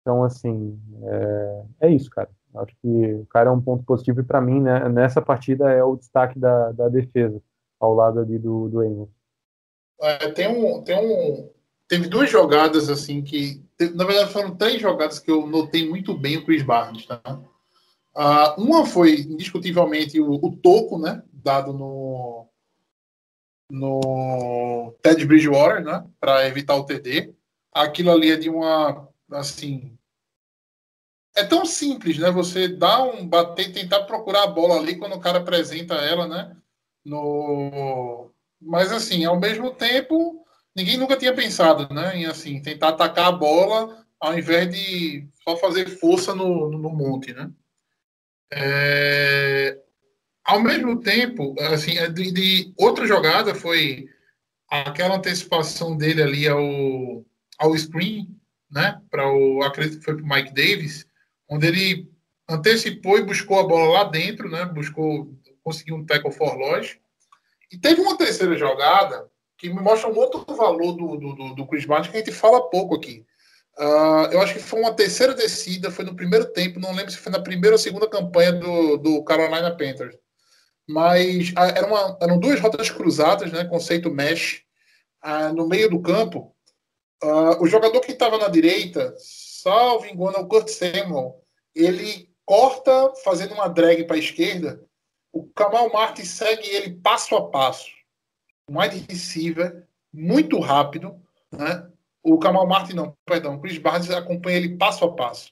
[0.00, 2.30] Então, assim, é, é isso, cara.
[2.54, 5.82] Acho que o cara é um ponto positivo e para mim, né, nessa partida é
[5.82, 7.40] o destaque da, da defesa,
[7.80, 9.08] ao lado ali do, do Amos.
[10.00, 11.50] É, tem um, tem um,
[11.92, 13.62] teve duas jogadas assim que,
[13.94, 17.20] na verdade, foram três jogadas que eu notei muito bem o Chris Barnes, tá?
[18.16, 22.48] Uh, uma foi indiscutivelmente o, o, toco, né, dado no
[23.68, 27.34] no Ted Bridgewater, né, para evitar o TD.
[27.70, 29.94] Aquilo ali é de uma assim
[31.36, 32.30] é tão simples, né?
[32.30, 36.56] Você dá um bater, tentar procurar a bola ali quando o cara apresenta ela, né?
[37.04, 40.41] No mas assim, ao mesmo tempo
[40.74, 45.56] ninguém nunca tinha pensado, né, em assim, tentar atacar a bola ao invés de só
[45.56, 47.50] fazer força no, no monte, né?
[48.52, 49.76] É,
[50.44, 54.06] ao mesmo tempo, assim, é de, de, outra jogada foi
[54.68, 57.24] aquela antecipação dele ali ao,
[57.58, 58.28] ao screen,
[58.70, 59.00] né?
[59.10, 61.04] Para o acredito que foi para Mike Davis,
[61.48, 62.12] onde ele
[62.48, 64.64] antecipou e buscou a bola lá dentro, né?
[64.66, 66.96] Buscou, conseguiu um tackle for loss.
[67.72, 69.28] E teve uma terceira jogada
[69.62, 72.68] que me mostra um outro valor do, do, do Chris Martin que a gente fala
[72.68, 73.24] pouco aqui.
[73.78, 77.18] Uh, eu acho que foi uma terceira descida, foi no primeiro tempo, não lembro se
[77.18, 80.16] foi na primeira ou segunda campanha do, do Carolina Panthers.
[80.84, 84.64] Mas uh, era uma, eram duas rotas cruzadas, né, conceito mesh,
[85.24, 86.52] uh, no meio do campo.
[87.60, 91.40] o jogador que estava na direita, salvo engano, é o Kurt Samuel,
[91.72, 94.84] ele corta fazendo uma drag para a esquerda.
[95.32, 98.01] O Kamal Martin segue ele passo a passo
[98.68, 101.86] um wide receiver muito rápido, né?
[102.22, 105.50] O Kamal Martin não, perdão, o Chris Barnes acompanha ele passo a passo.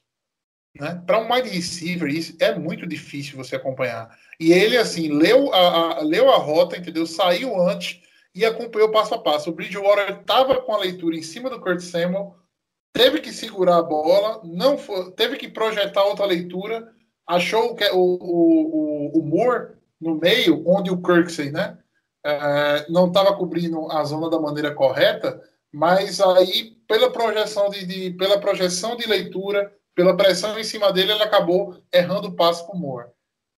[0.73, 1.03] Né?
[1.05, 4.17] Para um wide receiver, isso é muito difícil você acompanhar.
[4.39, 7.05] E ele, assim, leu a, a, leu a rota, entendeu?
[7.05, 7.99] Saiu antes
[8.33, 9.49] e acompanhou passo a passo.
[9.49, 12.37] O Bridgewater estava com a leitura em cima do Kurt Samuel,
[12.93, 16.93] teve que segurar a bola, não foi, teve que projetar outra leitura,
[17.27, 21.77] achou o, o, o, o Moore no meio, onde o Kirksey, né?
[22.23, 25.41] É, não estava cobrindo a zona da maneira correta,
[25.71, 31.13] mas aí, pela projeção de, de, pela projeção de leitura, pela pressão em cima dele,
[31.13, 33.09] ele acabou errando o passo para o Moore.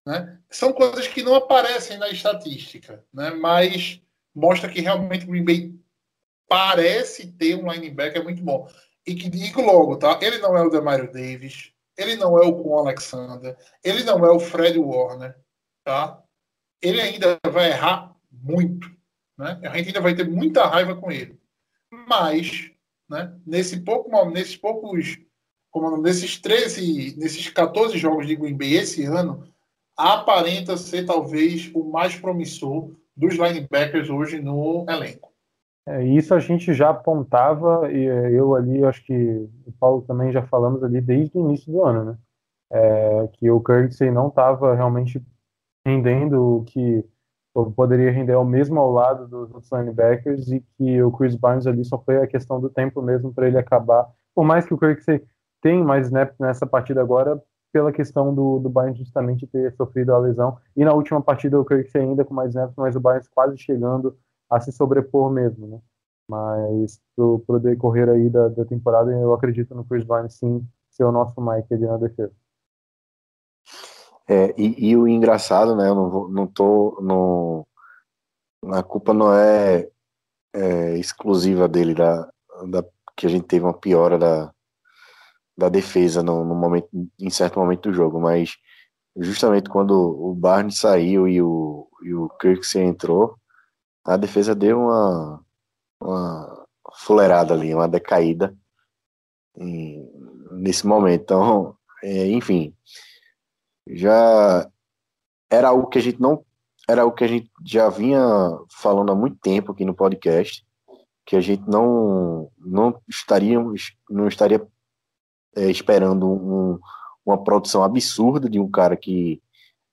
[0.06, 0.38] Né?
[0.50, 3.30] São coisas que não aparecem na estatística, né?
[3.30, 4.00] mas
[4.34, 5.74] mostra que realmente o Green Bay
[6.48, 8.68] parece ter um linebacker muito bom.
[9.06, 10.18] E que digo logo, tá?
[10.22, 14.30] Ele não é o Demario Davis, ele não é o Con Alexander, ele não é
[14.30, 15.36] o Fred Warner,
[15.84, 16.22] tá?
[16.80, 18.13] Ele ainda vai errar
[18.44, 18.90] muito.
[19.38, 19.60] Né?
[19.64, 21.38] A gente ainda vai ter muita raiva com ele.
[22.08, 22.70] Mas,
[23.08, 25.18] né, nesse pouco, nesses poucos,
[25.70, 29.48] como nesses 13, nesses 14 jogos de Green Bay esse ano,
[29.96, 35.32] aparenta ser talvez o mais promissor dos linebackers hoje no elenco.
[35.86, 39.14] É, isso a gente já apontava, e eu ali, acho que
[39.66, 42.18] o Paulo também já falamos ali desde o início do ano, né?
[42.72, 45.22] É, que o Kirksey não estava realmente
[45.86, 47.04] rendendo o que
[47.76, 51.84] poderia render ao mesmo ao lado dos outros linebackers e que o Chris Barnes ali
[51.84, 54.10] só foi a questão do tempo mesmo para ele acabar.
[54.34, 55.22] Por mais que o Kirksey
[55.62, 57.40] tenha mais snaps nessa partida agora,
[57.72, 60.58] pela questão do, do Barnes justamente ter sofrido a lesão.
[60.76, 64.16] E na última partida o Kirksey ainda com mais snaps, mas o Barnes quase chegando
[64.50, 65.78] a se sobrepor mesmo, né?
[66.28, 71.04] Mas pro, pro decorrer aí da, da temporada, eu acredito no Chris Barnes sim ser
[71.04, 72.32] o nosso Mike ali na defesa.
[74.28, 75.88] É, e, e, o engraçado, né?
[75.88, 76.98] Eu não, não tô.
[77.02, 77.66] No,
[78.72, 79.88] a culpa não é,
[80.54, 82.28] é exclusiva dele, da,
[82.68, 82.84] da,
[83.16, 84.52] que a gente teve uma piora da,
[85.56, 88.56] da defesa no, no, momento, em certo momento do jogo, mas
[89.16, 93.38] justamente quando o Barnes saiu e o, e o Kirksey entrou,
[94.04, 95.44] a defesa deu uma,
[96.00, 96.66] uma
[96.96, 98.56] fuleirada ali, uma decaída
[99.56, 100.08] em,
[100.52, 101.22] nesse momento.
[101.22, 102.74] Então, é, enfim,
[103.86, 104.70] já
[105.50, 106.44] era algo que a gente não
[106.88, 108.20] era algo que a gente já vinha
[108.70, 110.64] falando há muito tempo aqui no podcast,
[111.24, 114.66] que a gente não não estaríamos não estaria
[115.56, 116.78] é, esperando um,
[117.24, 119.42] uma produção absurda de um cara que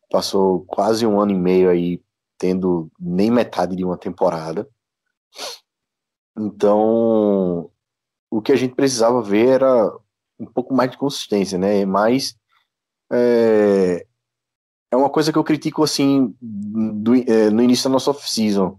[0.10, 2.02] passou quase um ano e meio aí
[2.38, 4.68] tendo nem metade de uma temporada.
[6.38, 7.70] Então,
[8.30, 9.96] o que a gente precisava ver era
[10.40, 11.86] um pouco mais de consistência, né?
[11.86, 12.36] Mas
[13.12, 14.06] é,
[14.92, 18.78] é uma coisa que eu critico assim do, é, no início da nossa off-season,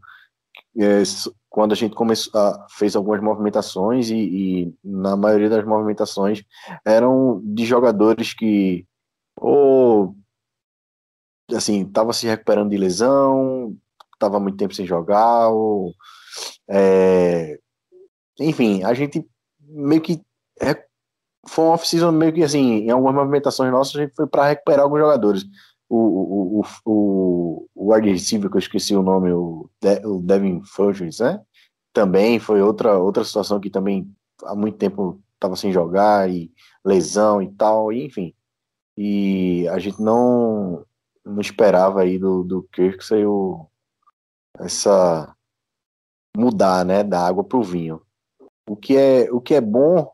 [0.78, 1.02] é,
[1.48, 6.42] quando a gente começou, a, fez algumas movimentações e, e, na maioria das movimentações
[6.84, 8.86] eram de jogadores que
[9.36, 10.14] ou
[11.54, 13.76] assim tava se recuperando de lesão,
[14.18, 15.92] tava muito tempo sem jogar, ou
[16.68, 17.58] é,
[18.40, 19.26] enfim, a gente
[19.60, 20.22] meio que
[21.48, 24.84] foi uma off-season meio que assim, em algumas movimentações nossas, a gente foi para recuperar
[24.84, 25.44] alguns jogadores.
[25.88, 30.62] O, o, o, o, wide receiver, que eu esqueci o nome, o, De, o Devin
[30.64, 31.42] Fudgens, né?
[31.92, 34.10] Também foi outra, outra situação que também
[34.44, 36.50] há muito tempo estava sem jogar, e
[36.84, 38.34] lesão e tal, e, enfim.
[38.96, 40.86] E a gente não,
[41.24, 43.66] não esperava aí do, do Kirksey o,
[44.58, 45.34] essa
[46.36, 48.00] mudar, né, da água para o vinho.
[48.68, 50.10] O que é, o que é bom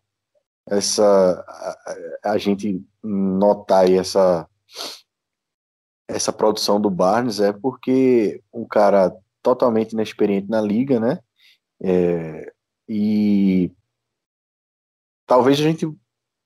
[0.71, 1.45] essa
[2.23, 4.49] a, a, gente notar essa
[6.09, 11.21] essa produção do Barnes é porque um cara totalmente inexperiente na liga, né?
[11.83, 12.53] É,
[12.89, 13.71] e
[15.27, 15.87] talvez a gente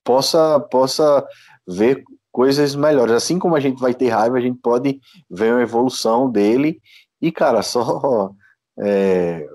[0.05, 1.27] possa possa
[1.66, 3.12] ver coisas melhores.
[3.14, 5.01] Assim como a gente vai ter raiva, a gente pode
[5.31, 6.81] ver uma evolução dele
[7.20, 8.35] e, cara, só
[8.79, 9.47] é,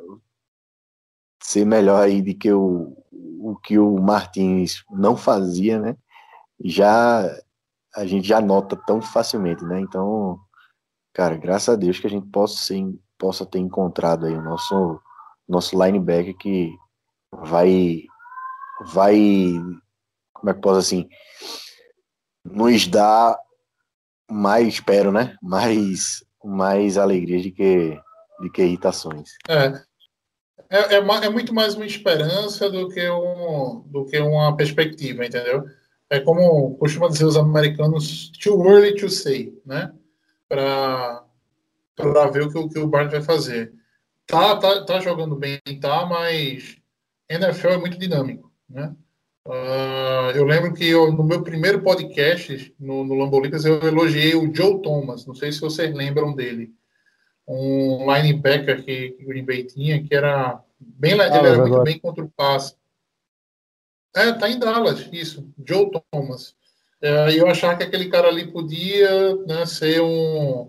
[1.42, 2.97] ser melhor aí do que o,
[3.48, 5.96] o que o Martins não fazia, né?
[6.60, 7.24] Já
[7.96, 9.80] a gente já nota tão facilmente, né?
[9.80, 10.38] Então,
[11.14, 12.84] cara, graças a Deus que a gente possa, ser,
[13.18, 15.00] possa ter encontrado aí o nosso
[15.48, 16.76] nosso linebacker que
[17.32, 18.04] vai
[18.94, 19.16] vai
[20.34, 21.08] como é que posso assim
[22.44, 23.40] nos dar
[24.30, 27.98] mais espero né mais mais alegria de que
[28.42, 29.82] de que irritações é
[30.70, 35.66] é, é, é, muito mais uma esperança do que, um, do que uma perspectiva, entendeu?
[36.10, 39.94] É como costuma dizer os americanos, too early to say, né?
[40.48, 41.24] Para
[42.32, 43.74] ver o que, o que o vai fazer.
[44.26, 46.78] Tá, tá, tá jogando bem, tá, mas
[47.30, 48.94] NFL é muito dinâmico, né?
[49.46, 54.54] Uh, eu lembro que eu, no meu primeiro podcast, no, no Lambolicas, eu elogiei o
[54.54, 55.26] Joe Thomas.
[55.26, 56.74] Não sei se vocês lembram dele
[57.48, 61.98] um linebacker que, que o Green Bay tinha, que era bem, ele era muito bem
[62.00, 62.76] contra o passe.
[64.16, 66.56] É, tá em Dallas, isso, Joe Thomas.
[67.02, 70.64] É, eu achava que aquele cara ali podia né, ser um,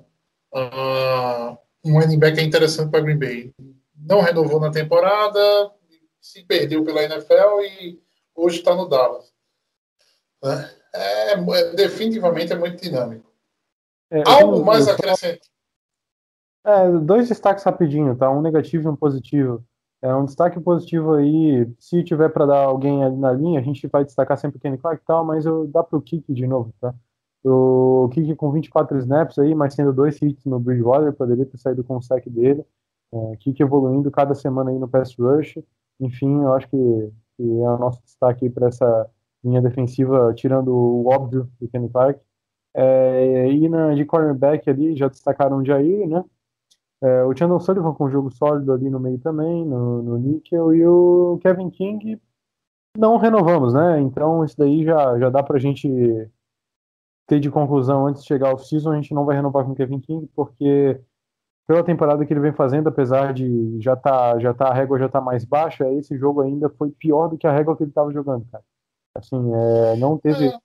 [0.55, 3.53] uh, um linebacker interessante para Green Bay.
[3.97, 5.73] Não renovou na temporada,
[6.21, 8.01] se perdeu pela NFL e
[8.35, 9.33] hoje está no Dallas.
[10.45, 13.33] É, é, definitivamente é muito dinâmico.
[14.11, 15.49] É, Algo mais acrescentar
[16.69, 18.31] é, dois destaques rapidinho, tá?
[18.31, 19.65] Um negativo e um positivo.
[20.01, 23.87] É um destaque positivo aí, se tiver para dar alguém ali na linha, a gente
[23.89, 26.73] vai destacar sempre o Kenny Clark e tal, mas eu dá pro Kiki de novo,
[26.81, 26.95] tá?
[27.45, 31.83] O Kiki com 24 snaps aí, mas tendo dois hits no Bridgewater, poderia ter saído
[31.85, 32.65] com o sack dele.
[33.13, 35.59] É, evoluindo cada semana aí no pass rush.
[36.01, 36.77] Enfim, eu acho que,
[37.37, 39.11] que é o nosso destaque para essa
[39.43, 42.21] linha defensiva, tirando o óbvio do Kenny Clark.
[42.75, 46.25] É, e na, de cornerback ali, já destacaram o Jair, né?
[47.01, 50.75] É, o Chandler Sullivan com um jogo sólido ali no meio também, no, no níquel,
[50.75, 52.21] e o Kevin King
[52.97, 54.01] não renovamos, né?
[54.01, 55.89] Então isso daí já, já dá pra gente
[57.27, 59.77] ter de conclusão antes de chegar ao season, a gente não vai renovar com o
[59.77, 61.01] Kevin King, porque
[61.69, 65.09] pela temporada que ele vem fazendo, apesar de já tá, já tá a régua já
[65.09, 68.11] tá mais baixa, esse jogo ainda foi pior do que a régua que ele estava
[68.11, 68.65] jogando, cara.
[69.15, 70.47] Assim, é, não teve.
[70.47, 70.59] É.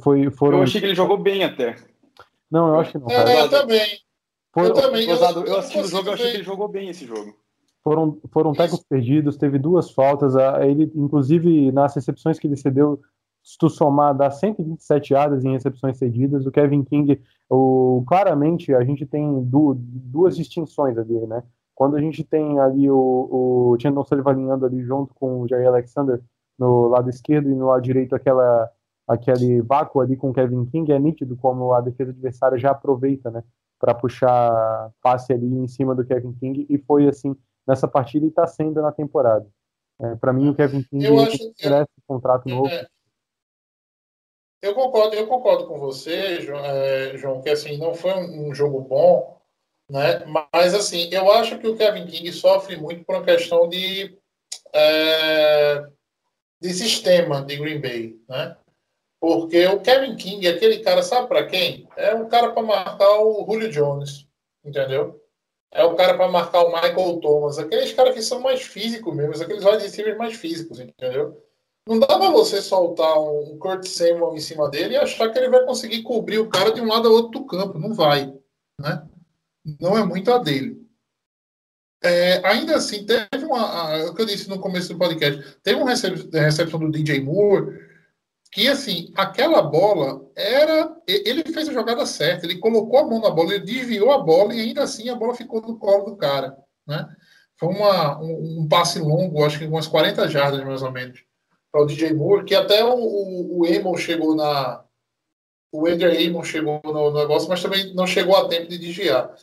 [0.00, 0.58] Foi, foram...
[0.58, 1.76] Eu achei que ele jogou bem até.
[2.50, 3.06] Não, eu acho que não.
[3.06, 3.30] Cara.
[3.30, 4.00] É, eu também.
[4.54, 5.08] Foi, eu também.
[5.08, 7.34] Eu, eu, eu assisti o jogo, eu achei que ele jogou bem esse jogo.
[7.82, 10.34] Foram, foram tecos perdidos, teve duas faltas.
[10.62, 13.00] Ele, inclusive, nas recepções que ele cedeu,
[13.42, 16.46] se tu somar, dá 127 yardas em recepções cedidas.
[16.46, 21.42] O Kevin King, o, claramente, a gente tem du, duas distinções ali, né?
[21.74, 22.96] Quando a gente tem ali o,
[23.74, 26.22] o Chandon Sullivan alinhando ali junto com o Jair Alexander
[26.56, 28.70] no lado esquerdo e no lado direito aquela,
[29.06, 33.30] aquele vácuo ali com o Kevin King, é nítido como a defesa adversária já aproveita,
[33.30, 33.42] né?
[33.84, 38.30] Para puxar passe ali em cima do Kevin King e foi assim nessa partida e
[38.30, 39.46] está sendo na temporada.
[40.00, 42.68] É, para mim, o Kevin King Eu acho- merece um contrato novo.
[42.68, 42.86] É,
[44.62, 48.54] Eu concordo, eu concordo com você, João, é, João, que assim não foi um, um
[48.54, 49.38] jogo bom,
[49.90, 50.24] né?
[50.50, 54.16] Mas assim, eu acho que o Kevin King sofre muito por uma questão de
[54.72, 55.86] é,
[56.58, 58.56] de sistema de Green Bay, né?
[59.24, 61.88] Porque o Kevin King é aquele cara, sabe para quem?
[61.96, 64.26] É um cara para marcar o Julio Jones,
[64.62, 65.18] entendeu?
[65.72, 69.42] É o cara para marcar o Michael Thomas, aqueles caras que são mais físicos mesmo,
[69.42, 71.42] aqueles wide receivers mais físicos, entendeu?
[71.88, 75.48] Não dá pra você soltar um Kurt Samuel em cima dele e achar que ele
[75.48, 77.78] vai conseguir cobrir o cara de um lado ao outro do campo.
[77.78, 78.32] Não vai.
[78.78, 79.08] Né?
[79.80, 80.86] Não é muito a dele.
[82.02, 83.60] É, ainda assim, teve uma.
[83.60, 87.20] a- o que eu disse no começo do podcast, teve uma recep- recepção do DJ
[87.20, 87.93] Moore
[88.54, 90.96] que, assim, aquela bola era.
[91.08, 94.54] Ele fez a jogada certa, ele colocou a mão na bola, ele desviou a bola
[94.54, 96.56] e ainda assim a bola ficou no colo do cara.
[96.86, 97.04] Né?
[97.56, 101.24] Foi uma, um, um passe longo, acho que umas 40 jardas mais ou menos
[101.72, 104.84] para o DJ Moore, que até o, o, o Amon chegou na.
[105.72, 109.34] O Andrew Amon chegou no negócio, mas também não chegou a tempo de desviar.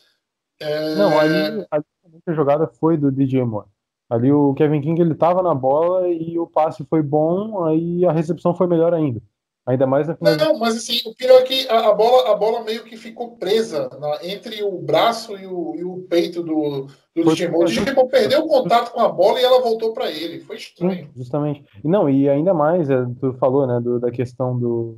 [0.58, 3.68] É, Não, a jogada foi do DJ Moore.
[4.12, 8.12] Ali o Kevin King ele tava na bola e o passe foi bom, aí a
[8.12, 9.22] recepção foi melhor ainda.
[9.66, 10.54] Ainda mais na Não, finalização.
[10.54, 13.38] não, mas assim, o pior é que a, a bola, a bola meio que ficou
[13.38, 17.48] presa na- entre o braço e o, e o peito do, do Foi- Moore.
[17.48, 20.42] O Moore perdeu o contato com a bola e ela voltou para ele.
[20.42, 21.06] Foi estranho.
[21.06, 21.64] Sim, justamente.
[21.84, 24.98] E não, e ainda mais, é, tu falou, né, do- da questão do,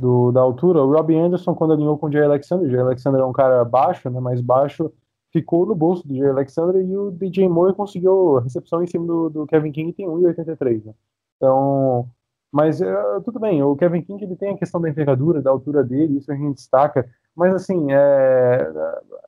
[0.00, 0.82] do- da altura.
[0.82, 3.64] O Robbie Anderson, quando alinhou com o Jay Alexander, o Jay Alexander é um cara
[3.64, 4.90] baixo, né, mais baixo,
[5.32, 9.30] ficou no bolso do Jay Alexander e o DJ Moore conseguiu recepção em cima do,
[9.30, 10.94] do Kevin King e tem 1,83, né?
[11.36, 12.08] Então,
[12.52, 15.84] mas é, tudo bem, o Kevin King ele tem a questão da envergadura, da altura
[15.84, 18.72] dele, isso a gente destaca, mas assim, é,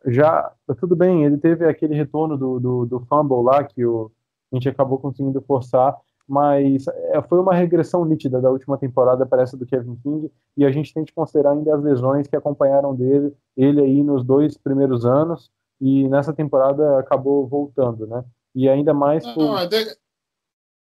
[0.07, 4.11] já, tudo bem, ele teve aquele retorno do, do, do fumble lá que o,
[4.53, 5.97] a gente acabou conseguindo forçar,
[6.29, 10.65] mas é, foi uma regressão nítida da última temporada para essa do Kevin King, e
[10.65, 14.57] a gente tem que considerar ainda as lesões que acompanharam dele, ele aí nos dois
[14.59, 15.51] primeiros anos,
[15.85, 18.25] e nessa temporada acabou voltando, né?
[18.55, 19.45] E ainda mais por...
[19.45, 19.97] não, é de-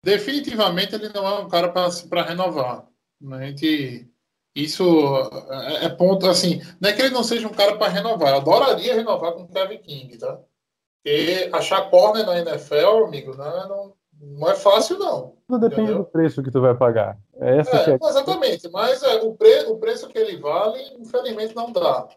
[0.05, 2.87] definitivamente ele não é um cara para renovar.
[3.21, 3.37] né?
[3.39, 4.09] A gente,
[4.55, 4.85] isso
[5.51, 6.61] é, é ponto assim.
[6.81, 8.31] Não é que ele não seja um cara para renovar.
[8.31, 10.39] Eu adoraria renovar com o Kevin King, tá?
[11.03, 15.37] Porque achar corner na NFL, amigo, não, é- não, não é fácil, não.
[15.49, 16.05] Tudo depende entendeu?
[16.05, 17.19] do preço que tu vai pagar.
[17.41, 21.57] É essa É, é exatamente, mas é, o, pre- o preço que ele vale, infelizmente,
[21.57, 22.09] não dá.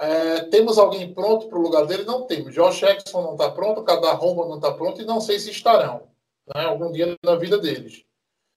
[0.00, 2.04] É, temos alguém pronto para o lugar dele?
[2.04, 2.54] Não temos.
[2.54, 6.08] Josh Jackson não está pronto, Kadar Roma não está pronto e não sei se estarão
[6.54, 8.02] né, algum dia na vida deles.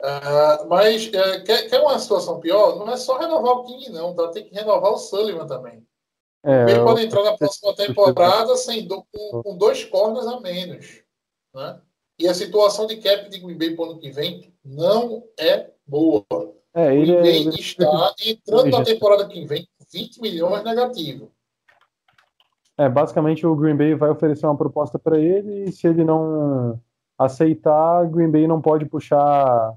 [0.02, 2.78] É, mas é, quer, quer uma situação pior?
[2.78, 4.30] Não é só renovar o King, não, tá?
[4.30, 5.86] Tem que renovar o Sullivan também.
[6.46, 10.40] É, Ele eu- pode entrar na próxima temporada sem, do- com, com dois corners a
[10.40, 11.02] menos.
[11.54, 11.80] Né?
[12.20, 15.70] E a situação de cap de Green Bay para o ano que vem não é
[15.86, 16.26] boa.
[16.74, 21.32] é, ele Green é, Bay ele- está entrando na temporada que vem 20 milhões negativo.
[22.78, 26.80] é, basicamente o Green Bay vai oferecer uma proposta para ele e se ele não
[27.18, 29.74] aceitar, Green Bay não pode puxar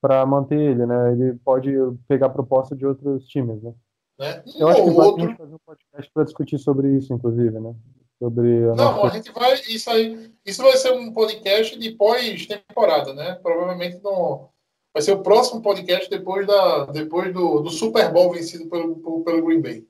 [0.00, 1.12] para manter ele, né?
[1.12, 1.70] Ele pode
[2.08, 3.74] pegar proposta de outros times, né?
[4.18, 4.42] Né?
[4.46, 5.26] Um Eu acho que outro.
[5.26, 7.74] gente fazer um podcast para discutir sobre isso, inclusive, né?
[8.18, 9.54] Sobre a Não, nossa- a gente vai.
[9.54, 10.30] Isso aí.
[10.44, 13.34] Isso vai ser um podcast de pós-temporada, né?
[13.42, 14.48] Provavelmente no,
[14.92, 19.24] vai ser o próximo podcast depois, da, depois do, do Super Bowl vencido pelo, pelo,
[19.24, 19.86] pelo Green Bay.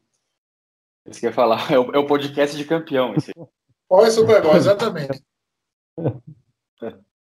[1.07, 1.71] Isso que eu ia falar.
[1.73, 3.15] É o, é o podcast de campeão.
[3.15, 3.33] Esse.
[3.89, 5.23] Pós-Super Bowl, exatamente.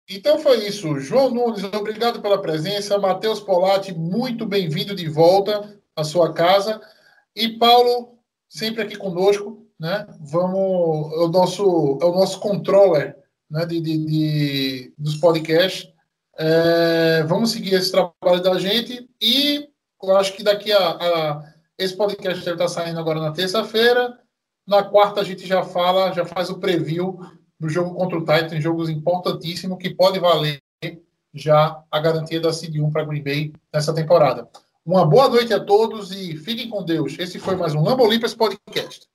[0.08, 0.98] Então foi isso.
[1.00, 2.98] João Nunes, obrigado pela presença.
[2.98, 6.80] Matheus Polatti, muito bem-vindo de volta à sua casa.
[7.34, 10.06] E Paulo, sempre aqui conosco, né?
[10.20, 13.16] Vamos, é o nosso, é o nosso controller
[13.50, 13.64] né?
[13.66, 15.92] de, de- de- dos podcasts.
[16.36, 19.68] É, vamos seguir esse trabalho da gente e
[20.02, 24.18] eu acho que daqui a, a esse podcast deve estar saindo agora na terça-feira.
[24.66, 27.20] Na quarta a gente já fala, já faz o preview
[27.58, 30.60] do jogo contra o Titan, jogos importantíssimos que pode valer
[31.32, 34.48] já a garantia da Seed 1 para Green Bay nessa temporada.
[34.84, 37.18] Uma boa noite a todos e fiquem com Deus.
[37.18, 39.08] Esse foi mais um Lambo Podcast.